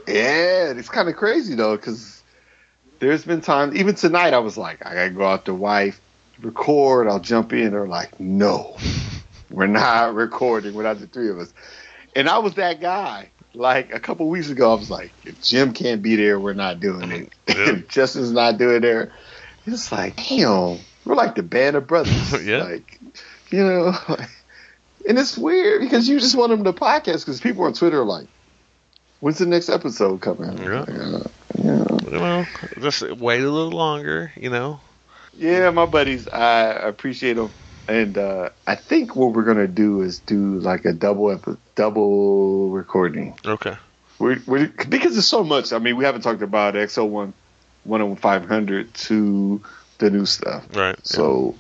[0.07, 2.23] yeah, it's kind of crazy though, because
[2.99, 6.01] there's been times, even tonight, I was like, I gotta go out to wife,
[6.41, 7.73] record, I'll jump in.
[7.73, 8.77] They're like, no,
[9.51, 11.53] we're not recording without the three of us.
[12.17, 13.29] And I was that guy.
[13.55, 16.81] Like a couple weeks ago, I was like, if Jim can't be there, we're not
[16.81, 17.33] doing it.
[17.49, 17.71] Yeah.
[17.71, 19.13] if Justin's not doing there,
[19.67, 22.33] it's like, damn, we're like the band of brothers.
[22.45, 22.65] Yeah.
[22.65, 23.01] Like,
[23.51, 23.95] you know,
[25.09, 28.05] and it's weird because you just want them to podcast because people on Twitter are
[28.05, 28.27] like,
[29.21, 30.59] when's the next episode coming?
[30.59, 30.81] Yeah.
[30.81, 31.29] Like, uh,
[31.63, 31.85] yeah.
[32.11, 32.47] Well,
[32.81, 34.81] just wait a little longer, you know.
[35.37, 37.51] Yeah, my buddies, I appreciate them.
[37.89, 42.71] And uh, I think what we're gonna do is do like a double epi- double
[42.71, 43.39] recording.
[43.45, 43.77] Okay.
[44.19, 45.73] We're, we're, because there's so much.
[45.73, 47.35] I mean, we haven't talked about XO one
[47.85, 49.63] one oh five hundred to
[49.99, 50.67] the new stuff.
[50.75, 50.97] Right.
[51.07, 51.55] So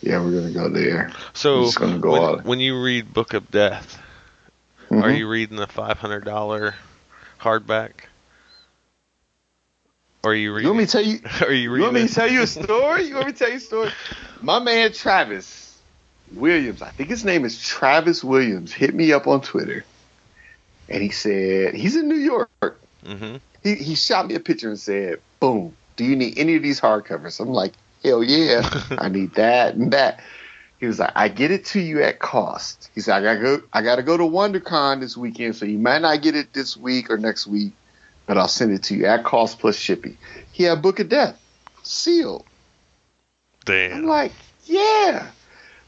[0.00, 1.12] yeah, we're gonna go there.
[1.34, 2.44] So I'm just gonna go when, out.
[2.44, 4.00] when you read Book of Death,
[4.90, 5.18] are Mhm.
[5.18, 6.74] you reading the five hundred dollar
[7.40, 7.90] hardback?
[10.22, 11.20] Or are you You want me to tell you?
[11.40, 13.04] are you You want me to tell you a story?
[13.04, 13.90] You want me to tell you a story?
[14.42, 15.78] My man Travis
[16.32, 19.84] Williams, I think his name is Travis Williams, hit me up on Twitter,
[20.88, 22.50] and he said he's in New York.
[23.04, 23.36] mm-hmm.
[23.62, 26.80] He he shot me a picture and said, "Boom, do you need any of these
[26.80, 27.72] hardcovers?" I'm like,
[28.04, 28.62] "Hell yeah,
[28.98, 30.20] I need that and that."
[30.78, 32.88] He was like, I get it to you at cost.
[32.94, 36.00] He said, I gotta go I gotta go to WonderCon this weekend, so you might
[36.00, 37.72] not get it this week or next week,
[38.30, 40.16] but I'll send it to you at cost plus shipping.
[40.52, 41.36] He had Book of Death.
[41.82, 42.44] Sealed.
[43.64, 43.92] Damn.
[43.96, 44.30] I'm like,
[44.66, 45.26] yeah.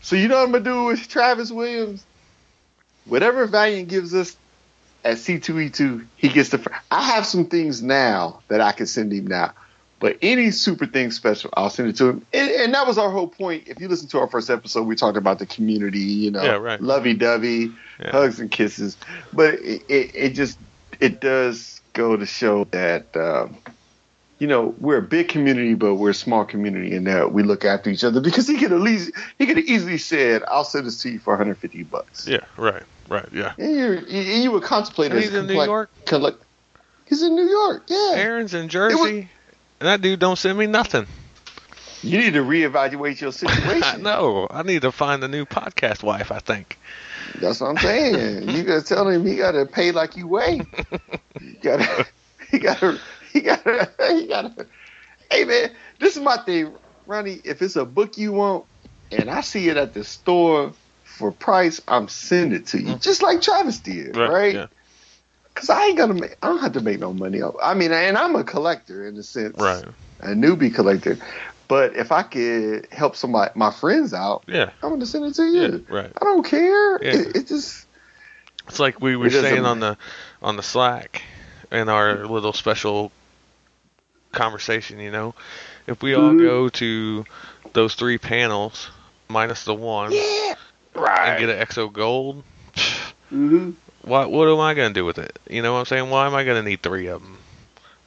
[0.00, 2.04] So you know what I'm gonna do with Travis Williams?
[3.04, 4.36] Whatever Valiant gives us
[5.04, 6.58] at C2E2, he gets the.
[6.58, 9.52] fr- I have some things now that I can send him now,
[10.00, 12.26] but any super thing special, I'll send it to him.
[12.34, 13.68] And, and that was our whole point.
[13.68, 16.56] If you listen to our first episode, we talked about the community, you know, Yeah,
[16.56, 16.80] right.
[16.80, 17.70] lovey-dovey,
[18.00, 18.10] Yeah.
[18.10, 18.96] hugs and kisses.
[19.32, 20.58] But it, it, it just
[20.98, 23.16] it does go to show that.
[23.16, 23.56] Um,
[24.38, 27.64] you know, we're a big community, but we're a small community and that we look
[27.64, 30.84] after each other because he could at least he could have easily said, "I'll send
[30.86, 33.52] this to you for 150 bucks." Yeah, right, right, yeah.
[33.56, 35.90] And you and you would contemplate And as he's a in New York?
[36.06, 36.42] collect-
[37.06, 37.84] he's in New York.
[37.86, 38.14] Yeah.
[38.16, 39.28] Aaron's in Jersey,
[39.78, 41.06] and that dude don't send me nothing.
[42.02, 44.02] You need to reevaluate your situation.
[44.02, 46.32] no, I need to find a new podcast wife.
[46.32, 46.80] I think.
[47.40, 48.48] That's what I'm saying.
[48.48, 50.62] you gotta tell him he gotta pay like you weigh.
[51.40, 52.06] You gotta,
[52.50, 53.00] he gotta,
[53.32, 54.66] he gotta, he gotta.
[55.30, 56.72] Hey man, this is my thing,
[57.06, 57.40] Ronnie.
[57.44, 58.64] If it's a book you want,
[59.10, 60.72] and I see it at the store
[61.04, 62.98] for price, I'm sending it to you, mm-hmm.
[62.98, 64.54] just like Travis did, right?
[64.54, 64.66] Yeah.
[65.54, 67.42] Cause I ain't gonna make, I don't have to make no money.
[67.62, 69.84] I mean, and I'm a collector in a sense, Right.
[70.20, 71.18] A newbie collector.
[71.72, 74.72] But if I could help somebody, my friends out, Yeah.
[74.82, 75.62] I'm gonna send it to you.
[75.62, 75.78] Yeah.
[75.88, 76.12] Right.
[76.20, 77.02] I don't care.
[77.02, 77.12] Yeah.
[77.14, 77.86] It, it just
[78.68, 79.96] It's like we were saying on the
[80.42, 81.22] on the Slack
[81.70, 83.10] in our little special
[84.32, 85.34] conversation, you know,
[85.86, 86.40] if we all Mhm.
[86.40, 87.24] go to
[87.72, 88.90] those three panels
[89.30, 90.56] minus the one yeah,
[90.94, 92.44] right, and get an EXO gold,
[93.30, 93.70] hmm
[94.02, 95.38] what what am I gonna do with it?
[95.48, 96.10] You know what I'm saying?
[96.10, 97.38] Why am I gonna need three of them?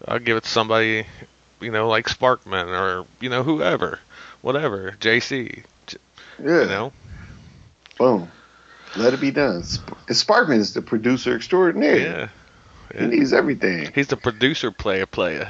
[0.07, 1.07] I'll give it to somebody,
[1.62, 3.99] you know, like Sparkman or you know whoever,
[4.41, 5.64] whatever, JC.
[6.43, 6.62] Yeah.
[6.62, 6.93] You know,
[7.97, 8.30] Boom.
[8.97, 9.64] Let it be done.
[9.64, 11.97] Sp- Sparkman is the producer extraordinaire.
[12.93, 12.99] yeah.
[12.99, 13.91] He needs everything.
[13.93, 15.49] He's the producer, player, player.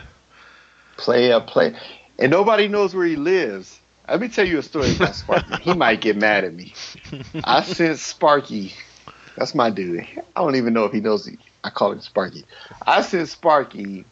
[0.97, 1.77] Player player.
[2.17, 3.79] And nobody knows where he lives.
[4.07, 5.55] Let me tell you a story about Sparky.
[5.61, 6.73] he might get mad at me.
[7.43, 8.73] I sent Sparky.
[9.35, 10.05] That's my dude.
[10.35, 11.25] I don't even know if he knows.
[11.25, 12.45] He, I call him Sparky.
[12.87, 14.05] I sent Sparky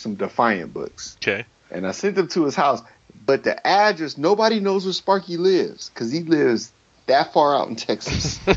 [0.00, 1.44] some Defiant books, Okay.
[1.70, 2.82] and I sent them to his house.
[3.26, 6.72] But the address, nobody knows where Sparky lives because he lives
[7.06, 8.40] that far out in Texas.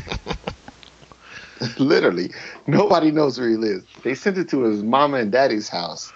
[1.78, 2.32] Literally,
[2.66, 3.84] nobody knows where he lives.
[4.02, 6.12] They sent it to his mama and daddy's house,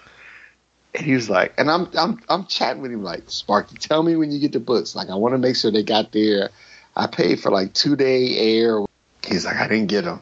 [0.93, 4.15] and he was like, and I'm I'm I'm chatting with him like, Sparky, tell me
[4.15, 4.95] when you get the books.
[4.95, 6.49] Like, I want to make sure they got there.
[6.95, 8.83] I paid for like two day air.
[9.25, 10.21] He's like, I didn't get them.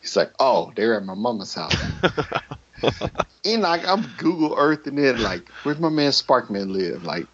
[0.00, 1.76] He's like, oh, they're at my mama's house.
[3.44, 7.04] and like, I'm Google Earth and then Like, where's my man Sparkman live?
[7.04, 7.26] Like,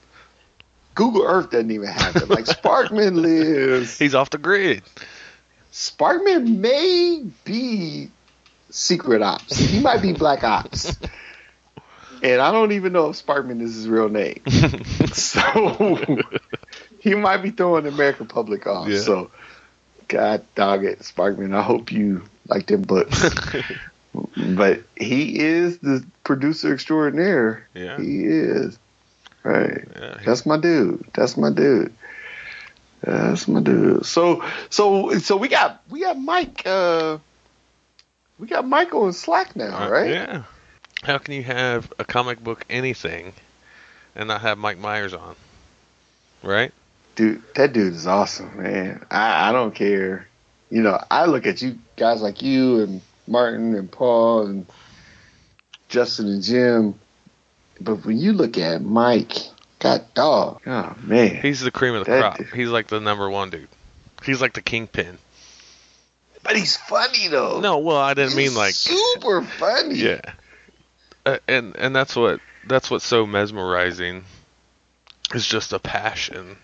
[0.94, 2.28] Google Earth doesn't even have it.
[2.28, 3.98] Like, Sparkman lives.
[3.98, 4.82] He's off the grid.
[5.72, 8.10] Sparkman may be
[8.70, 9.56] secret ops.
[9.56, 10.96] He might be black ops.
[12.22, 14.40] And I don't even know if Sparkman is his real name.
[15.12, 16.18] so
[16.98, 18.88] he might be throwing the American public off.
[18.88, 18.98] Yeah.
[18.98, 19.30] So
[20.08, 21.54] God dog it, Sparkman.
[21.54, 23.24] I hope you like them books.
[24.56, 27.66] But he is the producer extraordinaire.
[27.74, 27.98] Yeah.
[27.98, 28.78] He is.
[29.42, 29.86] Right.
[29.96, 31.04] Yeah, he- That's my dude.
[31.14, 31.92] That's my dude.
[33.02, 34.04] That's my dude.
[34.06, 37.18] So so so we got we got Mike uh
[38.38, 40.10] we got Mike on Slack now, Uh, right?
[40.10, 40.42] Yeah.
[41.04, 43.32] How can you have a comic book anything
[44.16, 45.36] and not have Mike Myers on?
[46.42, 46.72] Right?
[47.14, 49.04] Dude, that dude is awesome, man.
[49.10, 50.26] I, I don't care.
[50.70, 54.66] You know, I look at you guys like you and Martin and Paul and
[55.88, 56.94] Justin and Jim.
[57.80, 59.34] But when you look at Mike,
[59.78, 60.60] God dog.
[60.66, 61.36] Oh man.
[61.42, 62.38] He's the cream of the That crop.
[62.38, 63.68] dude- He's like the number one dude.
[64.24, 65.18] He's like the kingpin.
[66.42, 67.60] But he's funny though.
[67.60, 69.96] No, well, I didn't He's mean like super funny.
[69.96, 70.20] yeah.
[71.26, 74.24] Uh, and and that's what that's what's so mesmerizing.
[75.34, 76.56] Is just a passion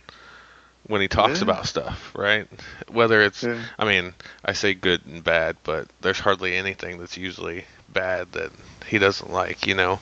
[0.87, 1.45] when he talks Yeah.
[1.45, 2.47] about stuff, right?
[2.89, 3.61] Whether it's Yeah.
[3.79, 4.15] I mean,
[4.45, 8.51] I say good and bad, but there's hardly anything that's usually bad that
[8.87, 10.01] he doesn't like, you know.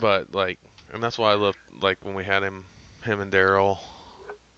[0.00, 0.58] But like,
[0.92, 2.64] and that's why I love like when we had him,
[3.02, 3.78] him and Daryl,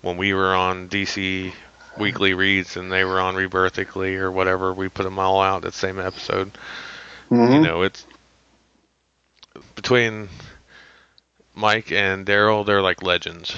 [0.01, 1.53] when we were on DC
[1.97, 4.71] Weekly Reads and they were on Rebirthically or whatever.
[4.73, 6.51] We put them all out that same episode.
[7.31, 7.53] Mhm.
[7.55, 8.05] You know, it's
[9.75, 10.29] between
[11.55, 12.65] Mike and Daryl.
[12.65, 13.55] They're like legends.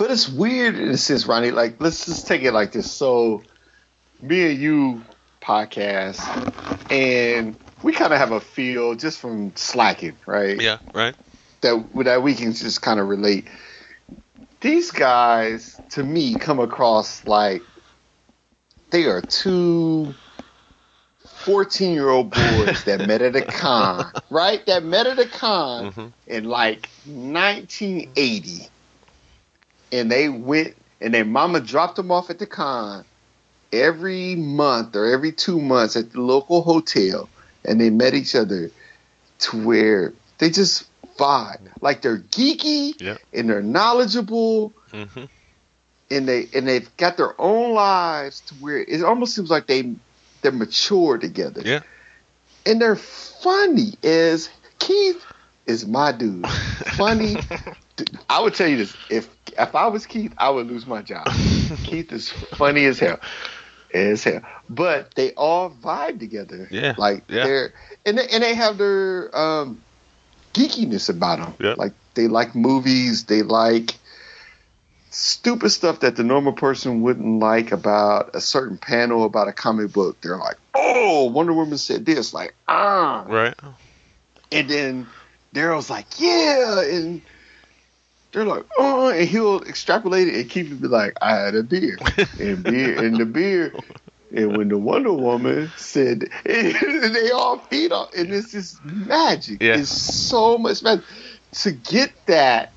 [0.00, 1.50] But it's weird in a sense, Ronnie.
[1.50, 2.90] Like, let's just take it like this.
[2.90, 3.42] So,
[4.22, 5.04] me and you
[5.42, 6.18] podcast,
[6.90, 10.58] and we kind of have a feel just from slacking, right?
[10.58, 11.14] Yeah, right.
[11.60, 13.46] That that we can just kind of relate.
[14.62, 17.62] these guys to me come across like
[18.90, 20.14] they are two
[21.44, 24.64] 14 year old boys that met at a con, right?
[24.64, 26.12] That met at a con Mhm.
[26.26, 28.69] in like 1980.
[29.92, 33.04] And they went, and their mama dropped them off at the con
[33.72, 37.28] every month or every two months at the local hotel.
[37.64, 38.70] And they met each other
[39.40, 40.88] to where they just
[41.18, 41.70] vibe.
[41.80, 43.16] Like they're geeky Yeah.
[43.32, 45.24] and they're knowledgeable hmm
[46.10, 49.94] and they and they've got their own lives to where it almost seems like they
[50.42, 51.62] they're mature together.
[51.64, 51.80] Yeah.
[52.66, 55.24] And they're funny as Keith
[55.66, 56.46] is my dude.
[56.96, 57.36] Funny.
[58.28, 59.28] I would tell you this: if
[59.58, 61.26] if I was Keith, I would lose my job.
[61.84, 63.20] Keith is funny as hell,
[63.92, 64.42] as hell.
[64.68, 66.68] But they all vibe together.
[66.70, 67.44] Yeah, like yeah.
[67.44, 67.74] they're
[68.06, 69.82] and they, and they have their um,
[70.54, 71.54] geekiness about them.
[71.60, 71.74] Yeah.
[71.76, 73.24] Like they like movies.
[73.24, 73.94] They like
[75.10, 79.92] stupid stuff that the normal person wouldn't like about a certain panel about a comic
[79.92, 80.20] book.
[80.20, 83.54] They're like, "Oh, Wonder Woman said this," like ah, Right.
[84.52, 85.06] and then
[85.54, 87.22] Daryl's like, "Yeah," and
[88.32, 91.62] they're like, "Oh," and he'll extrapolate it and keep it be like, "I had a
[91.62, 91.98] beer,
[92.38, 93.72] and beer, and the beer."
[94.32, 99.60] And when the Wonder Woman said, they all feed off, and it's just magic.
[99.60, 99.76] Yeah.
[99.78, 101.04] It's so much magic.
[101.62, 102.72] To get that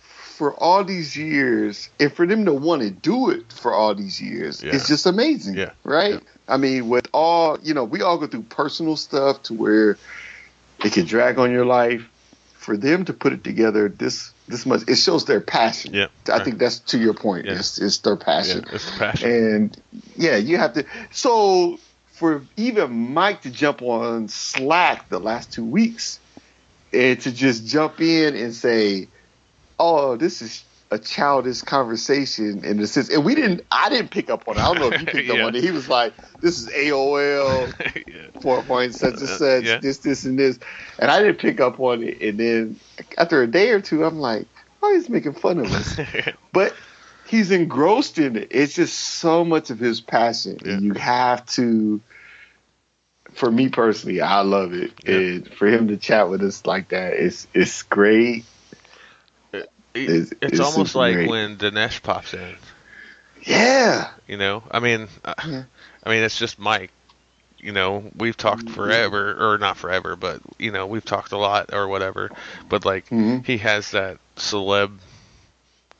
[0.00, 4.20] for all these years, and for them to want to do it for all these
[4.20, 4.74] years, Yeah.
[4.76, 5.56] it's just amazing.
[5.56, 5.70] Yeah.
[5.82, 6.14] Right?
[6.14, 6.20] Yeah.
[6.48, 9.98] I mean, with all, you know, we all go through personal stuff to where
[10.84, 12.08] it can drag on your life.
[12.54, 15.94] For them to put it together this this much, it shows their passion.
[15.94, 16.08] Yeah.
[16.30, 17.46] I think that's to your point.
[17.46, 17.52] Yeah.
[17.52, 18.74] It's, it's their Yeah.
[18.74, 19.30] It's the passion.
[19.30, 19.82] And
[20.16, 20.84] yeah, you have to.
[21.10, 21.78] So
[22.12, 26.18] for even Mike to jump on Slack the last two weeks
[26.92, 29.08] and to just jump in and say,
[29.78, 33.62] "Oh, this is a childish conversation in the sense," and we didn't.
[33.70, 34.60] I didn't pick up on it.
[34.60, 35.64] I don't know if you picked up on it.
[35.64, 37.72] He was like, "This is AOL."
[38.06, 38.40] yeah.
[38.40, 39.78] four points, such and such, Yeah.
[39.78, 40.58] this, this, and this.
[40.98, 42.20] And I didn't pick up on it.
[42.20, 42.80] And then
[43.16, 44.46] after a day or two, I'm like,
[44.82, 45.98] oh, he's making fun of us.
[46.52, 46.74] but
[47.26, 48.48] he's engrossed in it.
[48.50, 50.58] It's just so much of his passion.
[50.64, 50.72] Yeah.
[50.72, 52.00] And you have to,
[53.32, 54.92] for me personally, I love it.
[55.04, 55.14] Yeah.
[55.14, 58.44] And for him to chat with us like that, it's, it's great.
[59.94, 61.28] It- It's- it's, it's almost like great.
[61.28, 62.56] when Dinesh pops in.
[63.42, 64.08] Yeah.
[64.28, 65.62] You know, I mean, uh, Yeah.
[66.04, 66.90] I mean, it's just Mike.
[67.58, 71.72] You know, we've talked forever, or not forever, but you know, we've talked a lot
[71.72, 72.30] or whatever.
[72.68, 73.46] But like, Mhm.
[73.46, 74.98] he has that celeb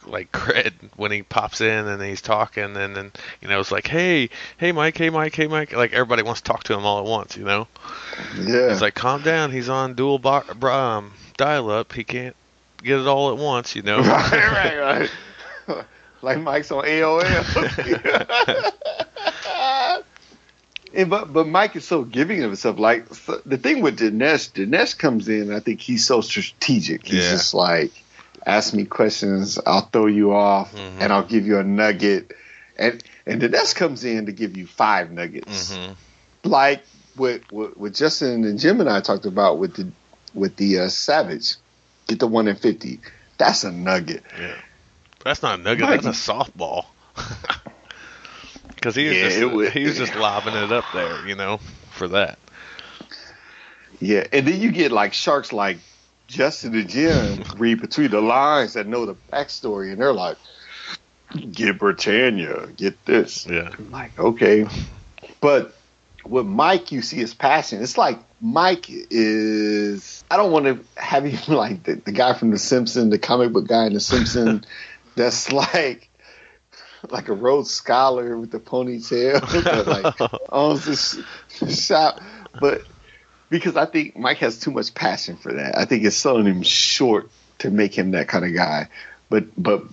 [0.04, 3.86] like cred when he pops in and he's talking, and then you know, it's like,
[3.86, 5.72] hey, hey, Mike, hey, Mike, hey, Mike.
[5.72, 7.36] Like everybody wants to talk to him all at once.
[7.36, 7.68] You know,
[8.36, 8.72] Yeah.
[8.72, 9.52] it's like, calm down.
[9.52, 11.92] He's on dual bar, bra- um, dial up.
[11.92, 12.34] He can't
[12.82, 13.74] get it all at once.
[13.76, 13.98] You know.
[14.02, 15.10] right, right,
[15.68, 15.84] right.
[16.22, 17.22] like Mike's on AOL.
[20.94, 22.78] and but but Mike is so giving of himself.
[22.78, 25.52] Like so, the thing with Dinesh, Dinesh comes in.
[25.52, 27.06] I think he's so strategic.
[27.06, 27.30] He's Yeah.
[27.30, 27.92] just like,
[28.44, 31.00] ask me questions, I'll throw you off, Mhm.
[31.00, 32.32] and I'll give you a nugget.
[32.76, 35.92] And and Dinesh comes in to give you five nuggets hmm
[36.44, 36.82] like
[37.14, 39.92] what, what what Justin and Jim and I talked about with the
[40.34, 41.54] with the uh, Savage,
[42.12, 43.00] get the one in fifty.
[43.38, 44.22] That's a nugget.
[44.38, 44.54] Yeah.
[45.24, 45.88] That's not a nugget.
[45.88, 46.86] That's a softball.
[48.74, 51.58] Because he was Yeah, just was- he was just lobbing it up there, you know,
[51.92, 52.36] for that.
[54.00, 55.78] Yeah, and then you get like sharks like
[56.26, 60.36] Justin and Jim read between the lines that know the backstory, and they're like,
[61.52, 63.70] "Get Britannia, get this." Yeah.
[63.78, 64.66] I'm like, okay,
[65.40, 65.76] but
[66.24, 67.82] with Mike, you see his passion.
[67.82, 70.24] It's like Mike is.
[70.30, 73.52] I don't want to have him like the, the guy from The Simpsons, the comic
[73.52, 74.66] book guy in The Simpsons.
[75.14, 76.08] that's like
[77.10, 81.18] like a Rhodes Scholar with the ponytail, like owns this
[81.86, 82.20] shop.
[82.60, 82.82] But
[83.50, 85.76] because I think Mike has too much passion for that.
[85.76, 88.88] I think it's selling him short to make him that kind of guy.
[89.28, 89.84] But but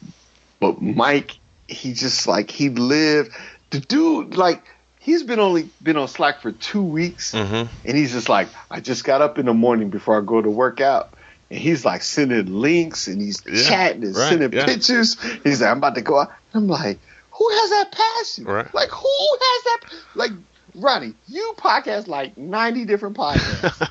[0.60, 3.32] but Mike, he just like he lived
[3.72, 4.64] the dude like
[5.10, 7.74] he's been only been on Slack for two weeks Mm-hmm.
[7.88, 10.50] and he's just like, I just got up in the morning before I go to
[10.50, 11.14] work out.
[11.50, 14.66] And he's like sending links and he's Yeah, chatting and right, sending yeah.
[14.66, 15.18] pictures.
[15.44, 16.32] He's like, I'm about to go out.
[16.54, 17.00] I'm like,
[17.32, 18.44] who has that passion?
[18.46, 18.72] Right.
[18.74, 19.80] Like, who has that?
[20.16, 20.32] Like,
[20.76, 23.90] Ronnie, you podcast like 90 different podcasts.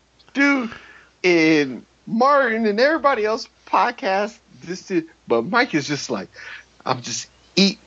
[0.34, 0.70] Dude,
[1.24, 6.28] and Martin and everybody else podcast this, did, but Mike is just like,
[6.86, 7.78] I'm just eat,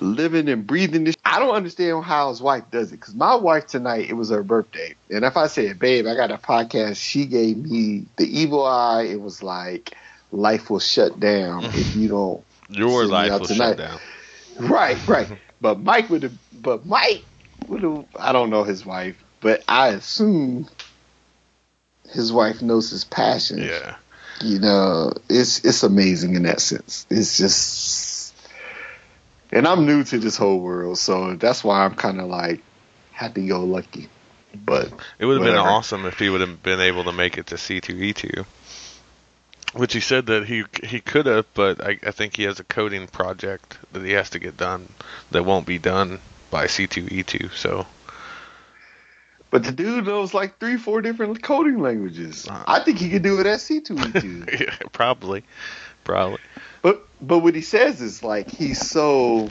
[0.00, 1.16] living and breathing this.
[1.24, 4.42] I don't understand how his wife does it because my wife tonight, it was her
[4.42, 4.94] birthday.
[5.10, 9.02] And if I said, babe, I got a podcast, she gave me the evil eye.
[9.02, 9.94] It was like,
[10.32, 12.44] life will shut down if you don't.
[12.70, 13.76] Your life will tonight.
[13.76, 13.98] shut down.
[14.58, 15.28] Right, right.
[15.60, 16.38] But Mike would have.
[16.52, 17.24] But Mike
[17.68, 18.04] would have.
[18.18, 20.68] I don't know his wife, but I assume
[22.10, 23.58] his wife knows his passion.
[23.58, 23.96] Yeah.
[24.42, 27.06] You know, it's it's amazing in that sense.
[27.08, 28.13] It's just,
[29.54, 32.60] and I'm new to this whole world, so that's why I'm kind of like
[33.12, 34.08] happy go lucky.
[34.54, 37.46] But It would have been awesome if he would have been able to make it
[37.48, 38.44] to C2E2.
[39.74, 42.64] Which he said that he he could have, but I, I think he has a
[42.64, 44.88] coding project that he has to get done
[45.32, 47.52] that won't be done by C2E2.
[47.54, 47.86] So
[49.54, 52.48] but the dude knows like three, four different coding languages.
[52.48, 52.64] Uh-huh.
[52.66, 54.44] I think he could do it at C two E two.
[54.52, 55.44] yeah, probably,
[56.04, 56.38] probably.
[56.82, 59.50] But but what he says is like he's so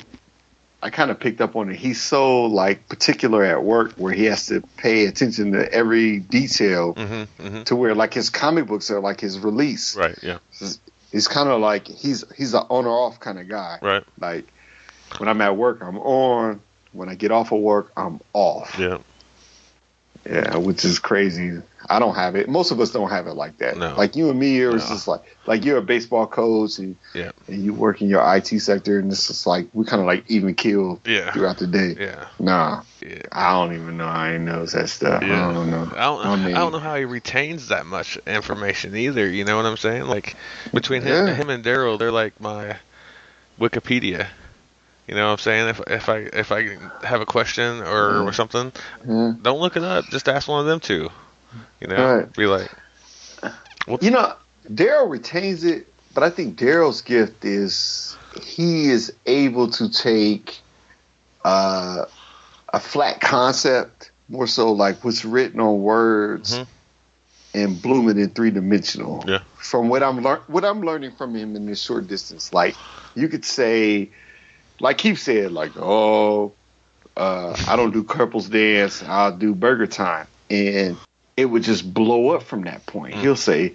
[0.82, 1.78] I kind of picked up on it.
[1.78, 6.93] He's so like particular at work where he has to pay attention to every detail
[6.93, 9.95] hmm hmm to where like his comic books are like his release.
[9.95, 10.18] Right.
[10.22, 10.39] Yeah.
[11.12, 13.80] He's kind of like he's he's an on or off kind of guy.
[13.82, 14.04] Right.
[14.20, 14.45] Like
[15.18, 16.62] when I'm at work, I'm on.
[16.91, 18.76] When I get off of work, I'm off.
[18.78, 18.97] Yeah.
[20.26, 21.61] Yeah, which is crazy.
[21.89, 22.47] I don't have it.
[22.47, 23.78] Most of us don't have it like that.
[23.78, 23.93] No.
[23.97, 24.95] Like you and me, it was No.
[24.95, 27.32] just like like you're a baseball coach and Yeah.
[27.49, 30.24] and you work in your IT sector, and it's just like we kind of like
[30.30, 31.32] even kill Yeah.
[31.34, 31.97] throughout the day.
[31.99, 32.26] Yeah.
[32.39, 33.24] Nah, Yeah.
[33.34, 34.05] I don't even know.
[34.07, 35.21] I ain't knows that stuff.
[35.24, 35.49] Yeah.
[35.49, 35.91] I don't know.
[35.93, 39.28] I don't, I mean- I don't know how he retains that much information either.
[39.28, 40.03] You know what I'm saying?
[40.03, 40.36] Like
[40.74, 41.34] between him, Yeah.
[41.36, 42.78] him and Daryl, they're like my
[43.59, 44.28] Wikipedia.
[45.08, 45.68] You know what I'm saying?
[45.70, 48.72] If if I if I have a question or, or something,
[49.08, 49.34] Yeah.
[49.41, 50.06] don't look it up.
[50.06, 51.10] Just ask one of them to.
[51.82, 52.34] You know, Right.
[52.34, 52.72] be like,
[54.01, 54.34] You know,
[54.74, 60.60] Daryl retains it, but I think Daryl's gift is he is able to take
[61.45, 62.06] uh,
[62.72, 66.68] a flat concept, more so like what's written on words, Mhm.
[67.54, 69.26] and bloom it in three dimensional.
[69.28, 69.39] Yeah.
[69.58, 72.78] From what I'm lear- what I'm learning from him in this short distance, like
[73.16, 74.10] you could say,
[74.84, 76.53] like Keith said, like oh,
[77.15, 80.97] uh, I don't do couples dance, I'll do burger time, and
[81.38, 83.15] it would just blow up from that point.
[83.15, 83.73] He'll say,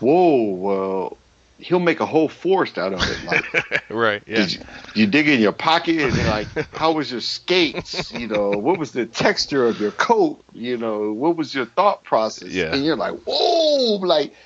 [0.00, 1.18] "Whoa, well."
[1.60, 3.24] He'll make a whole forest out of it.
[3.24, 4.22] Like, right?
[4.28, 4.46] Yeah.
[4.46, 4.58] you,
[4.94, 8.12] you dig in your pocket and like, how was your skates?
[8.12, 10.40] You know, what was the texture of your coat?
[10.52, 12.50] You know, what was your thought process?
[12.50, 12.72] Yeah.
[12.72, 14.36] And you're like, whoa, like,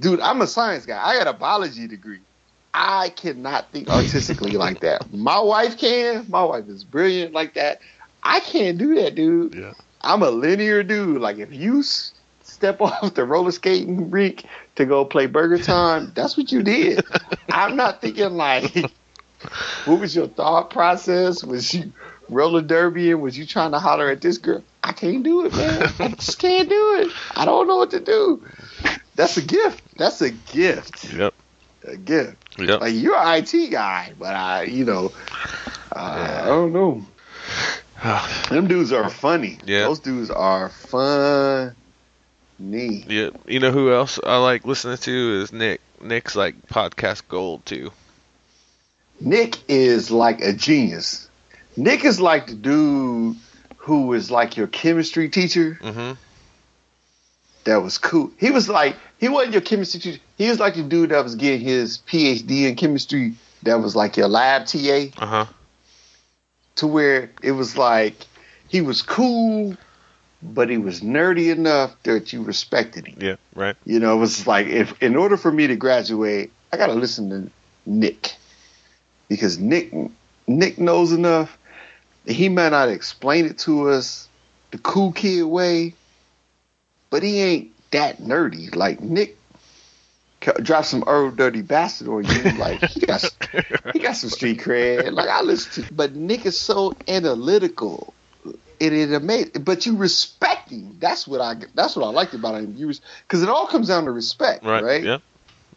[0.00, 1.06] dude, I'm a science guy.
[1.06, 2.20] I got a biology degree.
[2.76, 5.12] I cannot think artistically like that.
[5.14, 6.26] My wife can.
[6.28, 7.80] My wife is brilliant like that.
[8.22, 9.54] I can't do that, dude.
[9.54, 9.72] Yeah.
[10.00, 11.20] I'm a linear dude.
[11.20, 12.12] Like, if you s-
[12.42, 14.44] step off the roller skating rink
[14.74, 17.04] to go play Burger Time, that's what you did.
[17.48, 18.74] I'm not thinking like,
[19.84, 21.44] what was your thought process?
[21.44, 21.92] Was you
[22.28, 23.20] roller derbying?
[23.20, 24.64] Was you trying to holler at this girl?
[24.82, 25.92] I can't do it, man.
[26.00, 27.12] I just can't do it.
[27.36, 28.42] I don't know what to do.
[29.14, 29.82] That's a gift.
[29.96, 31.12] That's a gift.
[31.14, 31.32] Yep.
[31.86, 32.43] A gift.
[32.58, 32.80] Yep.
[32.80, 35.12] Like you're an IT guy, but I, you know,
[35.94, 37.04] uh, I don't know.
[38.50, 39.58] Them dudes are funny.
[39.64, 39.82] Yeah.
[39.82, 41.72] Those dudes are funny.
[42.58, 45.80] Yeah, you know who else I like listening to is Nick.
[46.00, 47.90] Nick's like podcast gold too.
[49.20, 51.28] Nick is like a genius.
[51.76, 53.36] Nick is like the dude
[53.78, 55.78] who is like your chemistry teacher.
[55.82, 56.12] Mm-hmm.
[57.64, 58.30] That was cool.
[58.38, 60.20] He was like he wasn't your chemistry teacher.
[60.36, 63.34] He was like the dude that was getting his PhD in chemistry.
[63.62, 65.06] That was like your lab TA.
[65.16, 65.46] Uh huh.
[66.76, 68.14] to where it was like
[68.68, 69.76] he was cool,
[70.42, 73.16] but he was nerdy enough that you respected him.
[73.20, 73.36] Yeah.
[73.54, 73.76] Right.
[73.86, 77.30] You know, it was like if in order for me to graduate, I gotta listen
[77.30, 77.50] to
[77.86, 78.34] Nick
[79.28, 79.92] because Nick
[80.46, 81.56] Nick knows enough.
[82.26, 84.28] He might not explain it to us
[84.70, 85.94] the cool kid way,
[87.10, 88.74] but he ain't that nerdy.
[88.74, 89.38] Like Nick
[90.62, 93.24] drop some old dirty bastard on you, like he got
[93.92, 95.12] he got some street cred.
[95.12, 98.14] Like I listen to, but Nick is so analytical.
[98.80, 100.96] It is amazing, but you respect him.
[100.98, 101.54] That's what I.
[101.74, 102.74] That's what I liked about him.
[102.76, 102.92] You,
[103.22, 104.82] because it all comes down to respect, Right.
[104.82, 105.04] right?
[105.04, 105.22] Yep.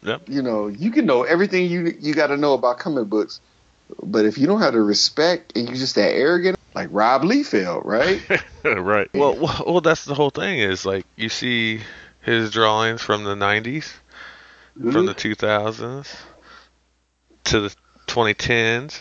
[0.02, 0.22] Yep.
[0.28, 3.40] You know, you can know everything you you got to know about comic books,
[4.02, 7.84] but if you don't have the respect and you're just that arrogant, like Rob Liefeld,
[7.84, 8.22] right?
[8.64, 9.10] right.
[9.12, 10.60] Well, well, well, that's the whole thing.
[10.60, 11.80] Is like you see
[12.20, 13.92] his drawings from the '90s,
[14.74, 15.06] from mm-hmm.
[15.06, 16.14] the 2000s
[17.44, 17.74] to the
[18.06, 19.00] 2010s,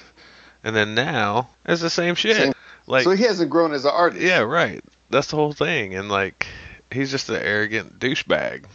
[0.64, 2.38] and then now it's the same shit.
[2.38, 2.54] Same.
[2.88, 4.24] Like, so he hasn't grown as an artist.
[4.24, 4.84] yeah, right.
[5.12, 6.48] That's the whole thing, and like
[6.92, 8.66] he's just an arrogant douchebag.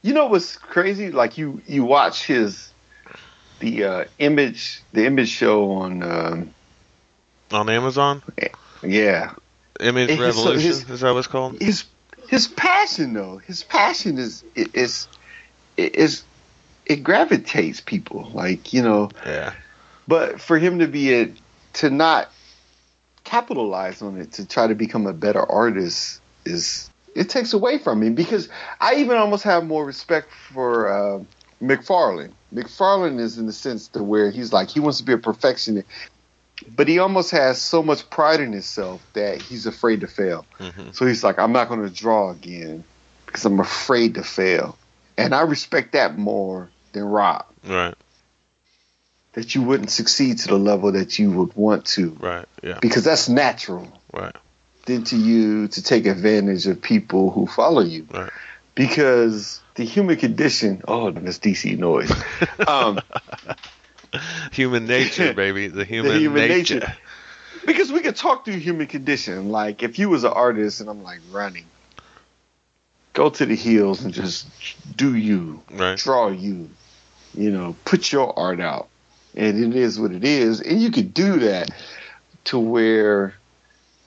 [0.00, 1.10] You know what's crazy?
[1.10, 2.71] Like you you watch his
[3.62, 6.54] the uh, image the image show on um,
[7.52, 8.22] On Amazon,
[8.82, 9.32] yeah
[9.80, 11.60] Image It- Revolution his- is that what it's called?
[11.62, 11.84] his
[12.28, 15.06] his passion though, his passion is is
[15.76, 16.24] is
[16.86, 19.10] it gravitates people like you know.
[19.24, 19.52] Yeah.
[20.08, 21.32] But for him to be a
[21.74, 22.30] to not
[23.24, 28.02] capitalize on it to try to become a better artist is it takes away from
[28.02, 28.48] him because
[28.80, 31.24] I even almost have more respect for uh,
[31.62, 32.32] McFarlane.
[32.52, 35.86] McFarlane is in the sense to where he's like he wants to be a perfectionist,
[36.74, 40.44] but he almost has so much pride in himself that he's afraid to fail.
[40.58, 40.90] Mm-hmm.
[40.92, 42.84] So he's like, I'm not going to draw again
[43.26, 44.76] because I'm afraid to fail,
[45.16, 47.46] and I respect that more than Rob.
[47.66, 47.94] Right.
[49.32, 52.44] That you wouldn't succeed to the level that you would want to, Right.
[52.62, 52.78] Yeah.
[52.82, 53.90] because that's natural.
[54.12, 54.36] Right.
[54.84, 58.06] Than to you to take advantage of people who follow you.
[58.12, 58.30] Right.
[58.74, 62.10] Because the human condition, oh, that's DC noise.
[62.66, 63.00] Um,
[64.52, 65.68] Human nature, baby.
[65.68, 66.80] The human, human nature.
[66.80, 66.94] nature.
[67.66, 69.50] because we could talk through human condition.
[69.50, 71.64] Like if you was an artist and I'm like running,
[73.14, 74.46] go to the hills and just
[74.96, 75.98] do you, Right.
[75.98, 76.68] draw you,
[77.34, 78.88] you know, put your art out,
[79.34, 81.70] and it is what it is, and you could do that
[82.44, 83.34] to where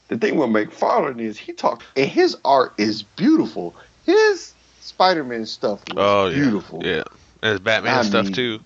[0.10, 3.76] the thing with McFarlane is he talked and his art is beautiful.
[4.06, 4.54] His
[4.86, 6.36] Spider-Man stuff was Oh yeah.
[6.36, 6.82] beautiful.
[6.86, 7.04] Yeah.
[7.42, 8.60] And his Batman I stuff mean- too.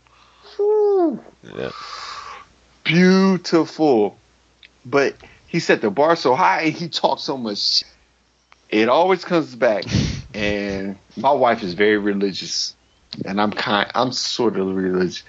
[0.57, 1.23] Whew.
[1.55, 1.71] Yeah.
[2.83, 4.17] beautiful.
[4.85, 5.15] But
[5.47, 7.57] he set the bar so high and he talked so much.
[7.59, 7.87] shit.
[8.69, 9.85] It always comes back.
[10.31, 12.75] And my wife is very religious,
[13.25, 13.89] and I'm kind.
[13.95, 15.23] I'm sort of religious.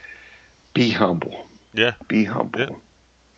[0.74, 1.47] Be humble.
[1.72, 1.95] Yeah.
[2.07, 2.61] Be humble.
[2.61, 2.68] Yeah.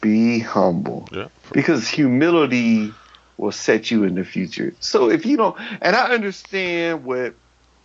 [0.00, 1.08] Be humble.
[1.12, 1.28] Yeah.
[1.52, 2.92] Because humility
[3.36, 4.74] will set you in the future.
[4.80, 7.34] So if you don't, and I understand what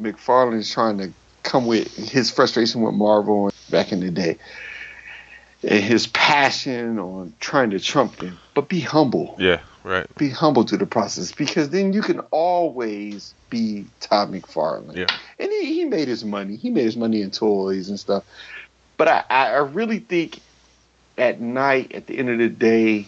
[0.01, 1.11] McFarlane is trying to
[1.43, 4.37] come with his frustration with Marvel back in the day,
[5.63, 8.37] and his passion on trying to trump them.
[8.53, 9.35] But be humble.
[9.39, 9.61] Yeah.
[9.83, 10.05] Right.
[10.17, 14.95] Be humble to the process because then you can always be Todd McFarlane.
[14.95, 15.05] Yeah.
[15.39, 16.57] And he, he made his money.
[16.57, 18.25] He made his money in toys and stuff.
[18.97, 20.39] But I, I I really think
[21.17, 23.07] at night, at the end of the day,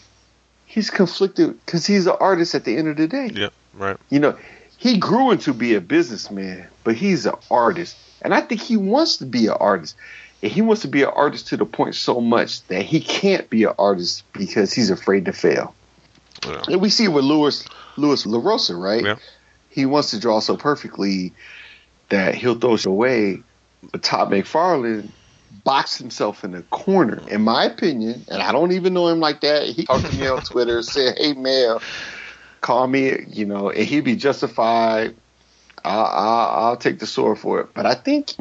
[0.65, 3.29] he's conflicted because he's an artist at the end of the day.
[3.33, 3.49] Yeah.
[3.73, 3.97] Right.
[4.09, 4.37] You know,
[4.79, 7.97] he grew into be a businessman, but he's an artist.
[8.21, 9.95] And I think he wants to be an artist.
[10.41, 13.49] And he wants to be an artist to the point so much that he can't
[13.49, 15.75] be an artist because he's afraid to fail.
[16.47, 16.63] Yeah.
[16.69, 17.65] And we see it with Lewis
[17.97, 19.03] Lewis LaRosa, right?
[19.03, 19.15] Yeah.
[19.69, 21.33] He wants to draw so perfectly
[22.07, 23.43] that he'll throw it away.
[23.91, 25.09] But Todd McFarlane
[25.65, 29.41] boxed himself in a corner, in my opinion, and I don't even know him like
[29.41, 29.67] that.
[29.67, 31.79] He talked to me on Twitter, said, "Hey, man,
[32.61, 35.15] call me," you know, and he'd be justified.
[35.83, 37.73] I'll, I'll, I'll take the sword for it.
[37.73, 38.33] But I think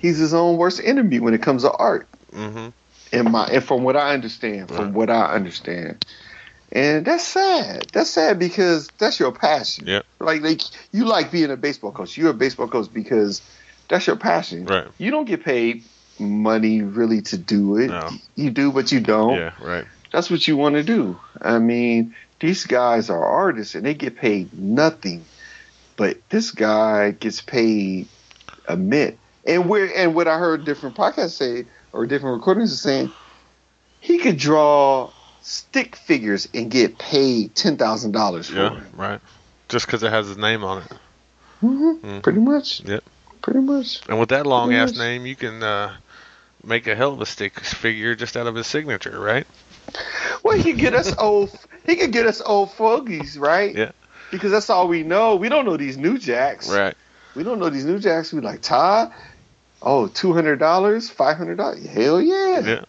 [0.00, 2.08] he's his own worst enemy when it comes to art.
[2.32, 2.68] Mm-hmm.
[3.12, 4.94] In my, and from what I understand, from Right.
[4.94, 6.06] what I understand,
[6.70, 7.86] and that's sad.
[7.92, 9.86] That's sad because that's your passion.
[9.86, 10.06] Yep.
[10.18, 10.62] Like, like
[10.92, 12.16] you like being a baseball coach.
[12.16, 13.42] You're a baseball coach because
[13.90, 14.64] that's your passion.
[14.64, 14.86] Right.
[14.96, 15.84] You don't get paid
[16.18, 17.88] money really to do it.
[17.88, 18.08] No.
[18.36, 19.36] You do, but you don't.
[19.36, 19.52] Yeah.
[19.60, 19.84] Right.
[20.10, 21.18] That's what you want to do.
[21.42, 25.24] I mean, these guys are artists and they get paid nothing,
[25.96, 28.08] but this guy gets paid
[28.68, 29.18] a mint.
[29.46, 33.12] And where and what I heard different podcasts say or different recordings are saying,
[34.00, 38.76] he could draw stick figures and get paid ten thousand dollars for Yeah.
[38.76, 38.82] it.
[38.94, 39.20] Right.
[39.68, 40.92] Just because it has his name on it.
[41.60, 42.22] hmm Mhm.
[42.22, 42.80] Pretty much.
[42.84, 43.04] Yep.
[43.40, 44.00] Pretty much.
[44.08, 44.98] And with that long ass Yes.
[44.98, 45.92] name, you can uh,
[46.64, 49.46] make a hell of a stick figure just out of his signature, right?
[50.44, 51.50] Well, he could get us old.
[51.84, 53.74] He could get us old fogies, right?
[53.74, 53.92] Yeah.
[54.30, 55.36] Because that's all we know.
[55.36, 56.70] We don't know these new jacks.
[56.70, 56.94] Right.
[57.34, 58.32] We don't know these new jacks.
[58.32, 59.12] We like Todd.
[59.80, 61.84] Oh, two hundred dollars, five hundred dollars.
[61.86, 62.60] Hell yeah.
[62.60, 62.84] Yeah.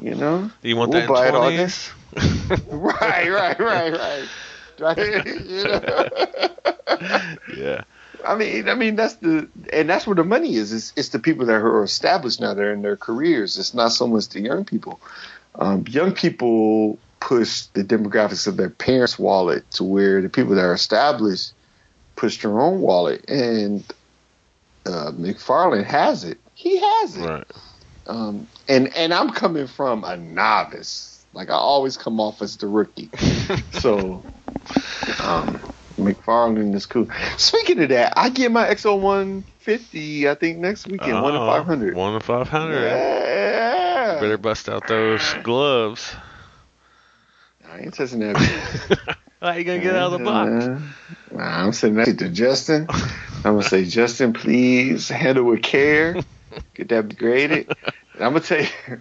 [0.00, 0.50] You know.
[0.62, 1.92] You want We'll that buy it all in 20s?
[2.70, 4.28] right, right, right, right.
[4.78, 5.26] Right.
[5.26, 6.08] you know?
[7.56, 7.82] yeah.
[8.26, 10.72] I mean, I mean that's the and that's where the money is.
[10.72, 12.54] It's, it's the people that are established now.
[12.54, 13.58] They're in their careers.
[13.58, 15.00] It's not so much the young people.
[15.56, 20.64] Um, young people push the demographics of their parents' wallet to where the people that
[20.64, 21.54] are established
[22.16, 23.24] push their own wallet.
[23.30, 23.82] And
[24.84, 26.36] uh, McFarlane has it.
[26.52, 27.26] He has it.
[27.26, 27.46] Right.
[28.06, 31.24] Um, and and I'm coming from a novice.
[31.32, 33.08] Like I always come off as the rookie.
[33.72, 34.22] so
[35.22, 35.58] um,
[35.96, 37.08] McFarlane is cool.
[37.38, 40.28] Speaking of that, I get my XO 150.
[40.28, 41.96] I think next weekend, one to Oh, five hundred.
[41.96, 42.84] One to 500.
[42.84, 44.20] Yeah.
[44.20, 46.14] Better bust out those gloves.
[47.74, 48.36] I ain't touching that.
[49.40, 50.64] How are you going to get out of the box?
[50.64, 52.86] Uh, I'm sending that to Justin.
[52.88, 56.16] I'm gonna say, Justin, please handle with care.
[56.74, 57.66] Get that graded.
[58.14, 58.68] And I'm gonna tell you,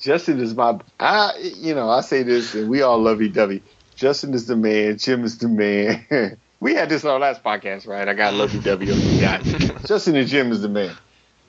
[0.00, 0.78] Justin is my.
[1.00, 3.60] I, you know, I say this, and we all love EW.
[3.96, 4.96] Justin is the man.
[4.96, 6.38] Jim is the man.
[6.60, 8.08] we had this on our last podcast, right?
[8.08, 8.94] I got Lovey W.
[8.94, 9.42] We got
[9.84, 10.94] Justin and Jim is the man.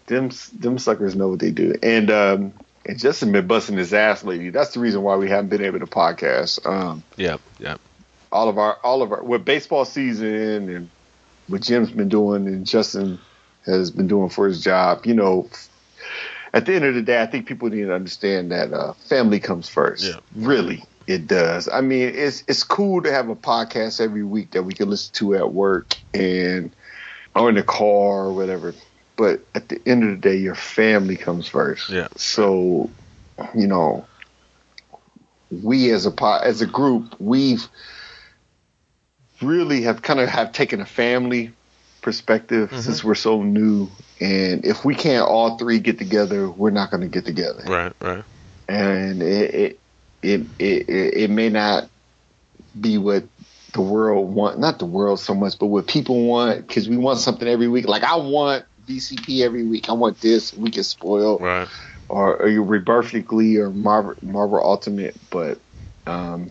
[0.07, 2.53] Them them suckers know what they do, and um,
[2.89, 4.49] and Justin been busting his ass lately.
[4.49, 6.65] That's the reason why we haven't been able to podcast.
[6.65, 7.79] Um, Yep, yep.
[8.31, 10.89] all of our all of our with baseball season and
[11.47, 13.19] what Jim's been doing and Justin
[13.67, 15.05] has been doing for his job.
[15.05, 15.47] You know,
[16.51, 19.39] at the end of the day, I think people need to understand that uh, family
[19.39, 20.03] comes first.
[20.05, 20.19] Yeah.
[20.35, 21.69] Really, it does.
[21.69, 25.13] I mean, it's it's cool to have a podcast every week that we can listen
[25.15, 26.71] to at work and
[27.35, 28.73] or in the car or whatever.
[29.19, 31.89] But at the end of the day, your family comes first.
[31.89, 32.07] Yeah.
[32.15, 32.89] So,
[33.53, 34.05] you know,
[35.51, 37.67] we as a as a group, we've
[39.41, 41.51] really have kind of have taken a family
[42.01, 42.79] perspective Mm-hmm.
[42.79, 43.89] since we're so new.
[44.21, 47.63] And if we can't all three get together, we're not going to get together.
[47.67, 48.23] Right, right.
[48.69, 49.79] And it it,
[50.21, 51.89] it it it it may not
[52.79, 53.25] be what
[53.73, 57.19] the world want, not the world so much, but what people want, because we want
[57.19, 57.85] something every week.
[57.85, 58.63] Like I want
[58.93, 59.87] VCP every week.
[59.89, 60.53] I want this.
[60.53, 61.67] We get spoiled Right.
[62.09, 65.59] or, or your Rebirth Glee or Marvel, Marvel Ultimate, but
[66.07, 66.49] um,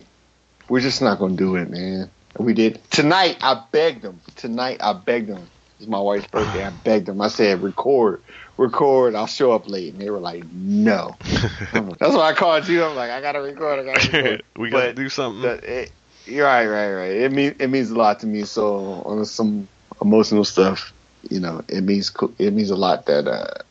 [0.69, 2.09] we're just not going to do it, man.
[2.37, 3.37] We did tonight.
[3.41, 4.21] I begged them.
[4.35, 5.49] Tonight I begged them.
[5.79, 6.63] It's my wife's birthday.
[6.65, 7.21] I begged them.
[7.21, 8.21] I said, "Record,
[8.57, 9.15] record.
[9.15, 11.17] I'll show up late." And they were like, "No."
[11.73, 12.83] That's why I called you.
[12.83, 13.79] I'm like, "I gotta record.
[13.79, 15.41] I gotta record." we got to But do something.
[15.41, 15.91] the- it,
[16.25, 17.11] you're right, right, right.
[17.11, 18.43] It means it means a lot to me.
[18.43, 19.67] So on some
[20.01, 20.93] emotional stuff,
[21.29, 23.63] you know, it means it means a lot that uh,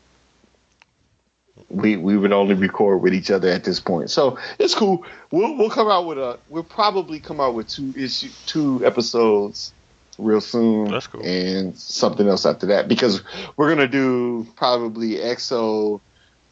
[1.69, 4.09] we we would only record with each other at this point.
[4.09, 5.05] So it's cool.
[5.31, 9.73] We'll we'll come out with a we'll probably come out with two issue two episodes
[10.17, 10.91] real soon.
[10.91, 11.21] That's cool.
[11.23, 13.23] And something else after that because
[13.57, 15.99] we're gonna do probably XO,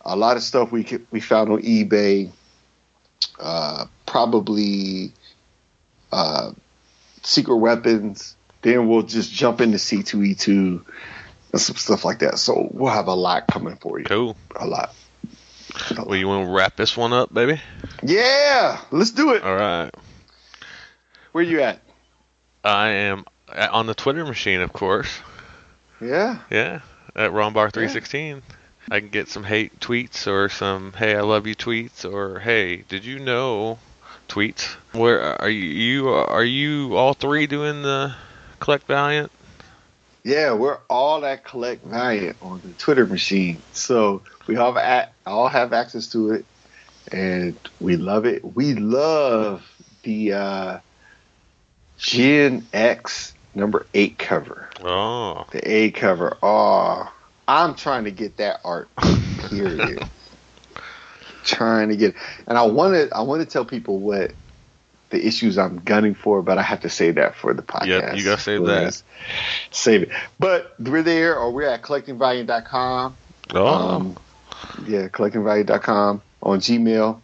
[0.02, 2.32] a lot of stuff we could, we found on eBay.
[3.40, 5.12] Uh, probably
[6.12, 6.52] uh,
[7.24, 8.37] secret weapons.
[8.62, 10.84] Then we'll just jump into C2E2
[11.52, 12.40] and some stuff like that.
[12.40, 14.06] So we'll have a lot coming for you.
[14.06, 14.36] cool.
[14.56, 14.94] A lot.
[15.96, 17.62] A Well, you want to wrap this one up, baby?
[18.04, 19.44] Yeah, let's do it.
[19.44, 19.92] All right.
[21.32, 21.82] Where you at?
[22.64, 23.26] I am
[23.56, 25.10] on the Twitter machine, of course.
[26.02, 26.40] Yeah.
[26.50, 26.82] Yeah,
[27.16, 28.42] at ronbar316.
[28.90, 32.78] I can get some hate tweets or some "Hey, I love you" tweets or "Hey,
[32.88, 33.80] did you know?"
[34.30, 34.76] tweets.
[34.94, 35.50] Where are?
[35.50, 38.16] You are you all three doing the
[38.60, 39.32] collect valiant?
[40.24, 43.62] Yeah, we're all at Collect Valiant on the Twitter machine.
[43.72, 46.46] So we all have, all have access to it
[47.12, 48.44] and we love it.
[48.44, 49.66] We love
[50.04, 50.80] the uh,
[51.98, 54.70] Gen X number eight cover.
[54.82, 56.38] Oh, The A cover.
[56.44, 57.12] Oh,
[57.48, 58.90] I'm trying to get that art.
[59.50, 60.04] Period.
[61.46, 62.16] trying to get,
[62.48, 64.34] and I wanted I want to tell people what
[65.10, 67.86] the issues I'm gunning for, but I have to say that for the podcast.
[67.88, 69.02] Yeah, you gotta save that.
[69.72, 70.10] Save it.
[70.40, 73.16] But we're there, or we're at collectingvaliant.com.
[73.54, 74.18] oh, Um,
[74.86, 77.20] yeah, collectingvaliant.com on Gmail.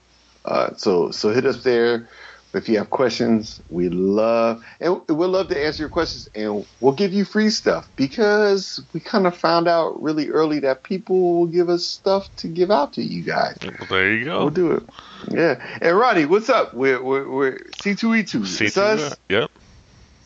[0.46, 2.08] Uh, so so hit us there.
[2.54, 6.94] If you have questions, we love and we'll love to answer your questions, and we'll
[6.94, 11.48] give you free stuff because we kind of found out really early that people will
[11.48, 13.58] give us stuff to give out to you guys.
[13.64, 14.40] well, there you go.
[14.42, 14.84] We'll do it.
[15.32, 15.78] Yeah.
[15.82, 16.74] And Ronnie, what's up?
[16.74, 18.46] We're we're, we're C2E2.
[18.46, 19.16] See It's us.
[19.30, 19.50] Yep.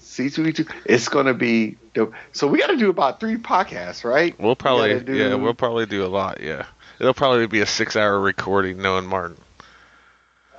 [0.02, 0.70] C2E2.
[0.86, 2.14] It's gonna be dope.
[2.34, 4.38] So we got to do about three podcasts, right?
[4.40, 6.42] We'll probably gotta do- yeah we'll probably do a lot.
[6.42, 6.66] Yeah,
[7.00, 9.38] it'll probably be a six-hour recording, knowing Martin.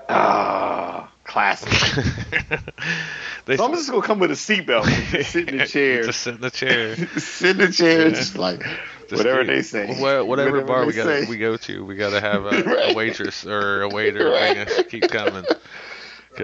[0.09, 1.69] Ah, classic.
[3.45, 6.21] they So I'm just gonna come with a seatbelt, just sit in the chair, Just
[6.23, 6.97] sit in the chair.
[7.19, 8.61] sit in the chair, just like
[9.09, 11.27] Just whatever do- they say, wha- Whatever, bar we got say.
[11.29, 14.55] we go to, we got to have a, a waitress or a waiter Right.
[14.67, 15.45] bring us, keep coming.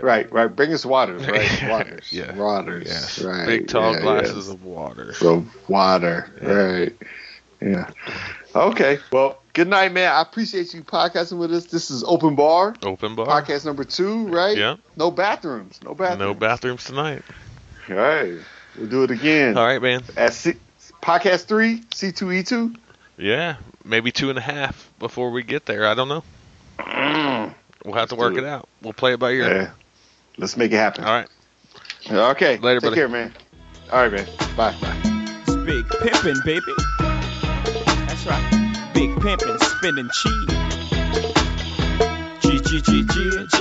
[0.03, 0.49] Right, right.
[0.49, 1.69] Bring us waters, right?
[1.71, 2.35] Waters, Yeah.
[2.35, 3.47] waters, Yes, right?
[3.47, 4.49] big tall yeah, glasses yes.
[4.49, 5.13] of water.
[5.15, 6.93] So water, right?
[7.61, 7.91] Yeah.
[8.57, 8.99] Okay.
[9.13, 10.13] Well, good night, man.
[10.13, 11.67] I appreciate you podcasting with us.
[11.67, 13.27] This is Open Bar Open bar.
[13.27, 14.57] podcast number two, right?
[14.57, 14.77] Yeah.
[14.97, 15.81] No bathrooms.
[15.83, 16.21] No bathrooms.
[16.21, 17.23] No bathrooms tonight.
[17.89, 18.35] All right.
[18.77, 19.57] We'll do it again.
[19.57, 20.03] All right, man.
[20.17, 20.55] At C-
[21.03, 22.75] podcast three, C two E two.
[23.17, 25.87] Yeah, maybe two and a half before we get there.
[25.87, 26.25] I don't know.
[26.81, 27.55] Mm.
[27.85, 28.45] We'll have to work it it.
[28.47, 28.69] out.
[28.83, 29.49] We'll play it by ear.
[29.57, 29.71] Yeah.
[30.37, 31.05] Let's make it happen.
[31.05, 31.29] All right.
[32.11, 32.59] Okay.
[32.59, 32.97] Later, Take buddy.
[32.97, 33.33] care, man.
[33.93, 34.27] All right, man.
[34.57, 34.75] Bye.
[34.81, 35.01] Bye.
[35.47, 36.73] It's big pimpin', baby.
[36.99, 38.54] That's right.
[38.95, 40.51] Big pimpin', spinning cheese.
[42.43, 43.59] G G G G G.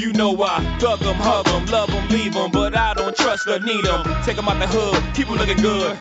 [0.00, 3.46] You know I thug 'em, hug 'em, love 'em, leave 'em, but I don't trust
[3.46, 4.02] or need 'em.
[4.24, 5.96] Take 'em out the hood, keep 'em looking good.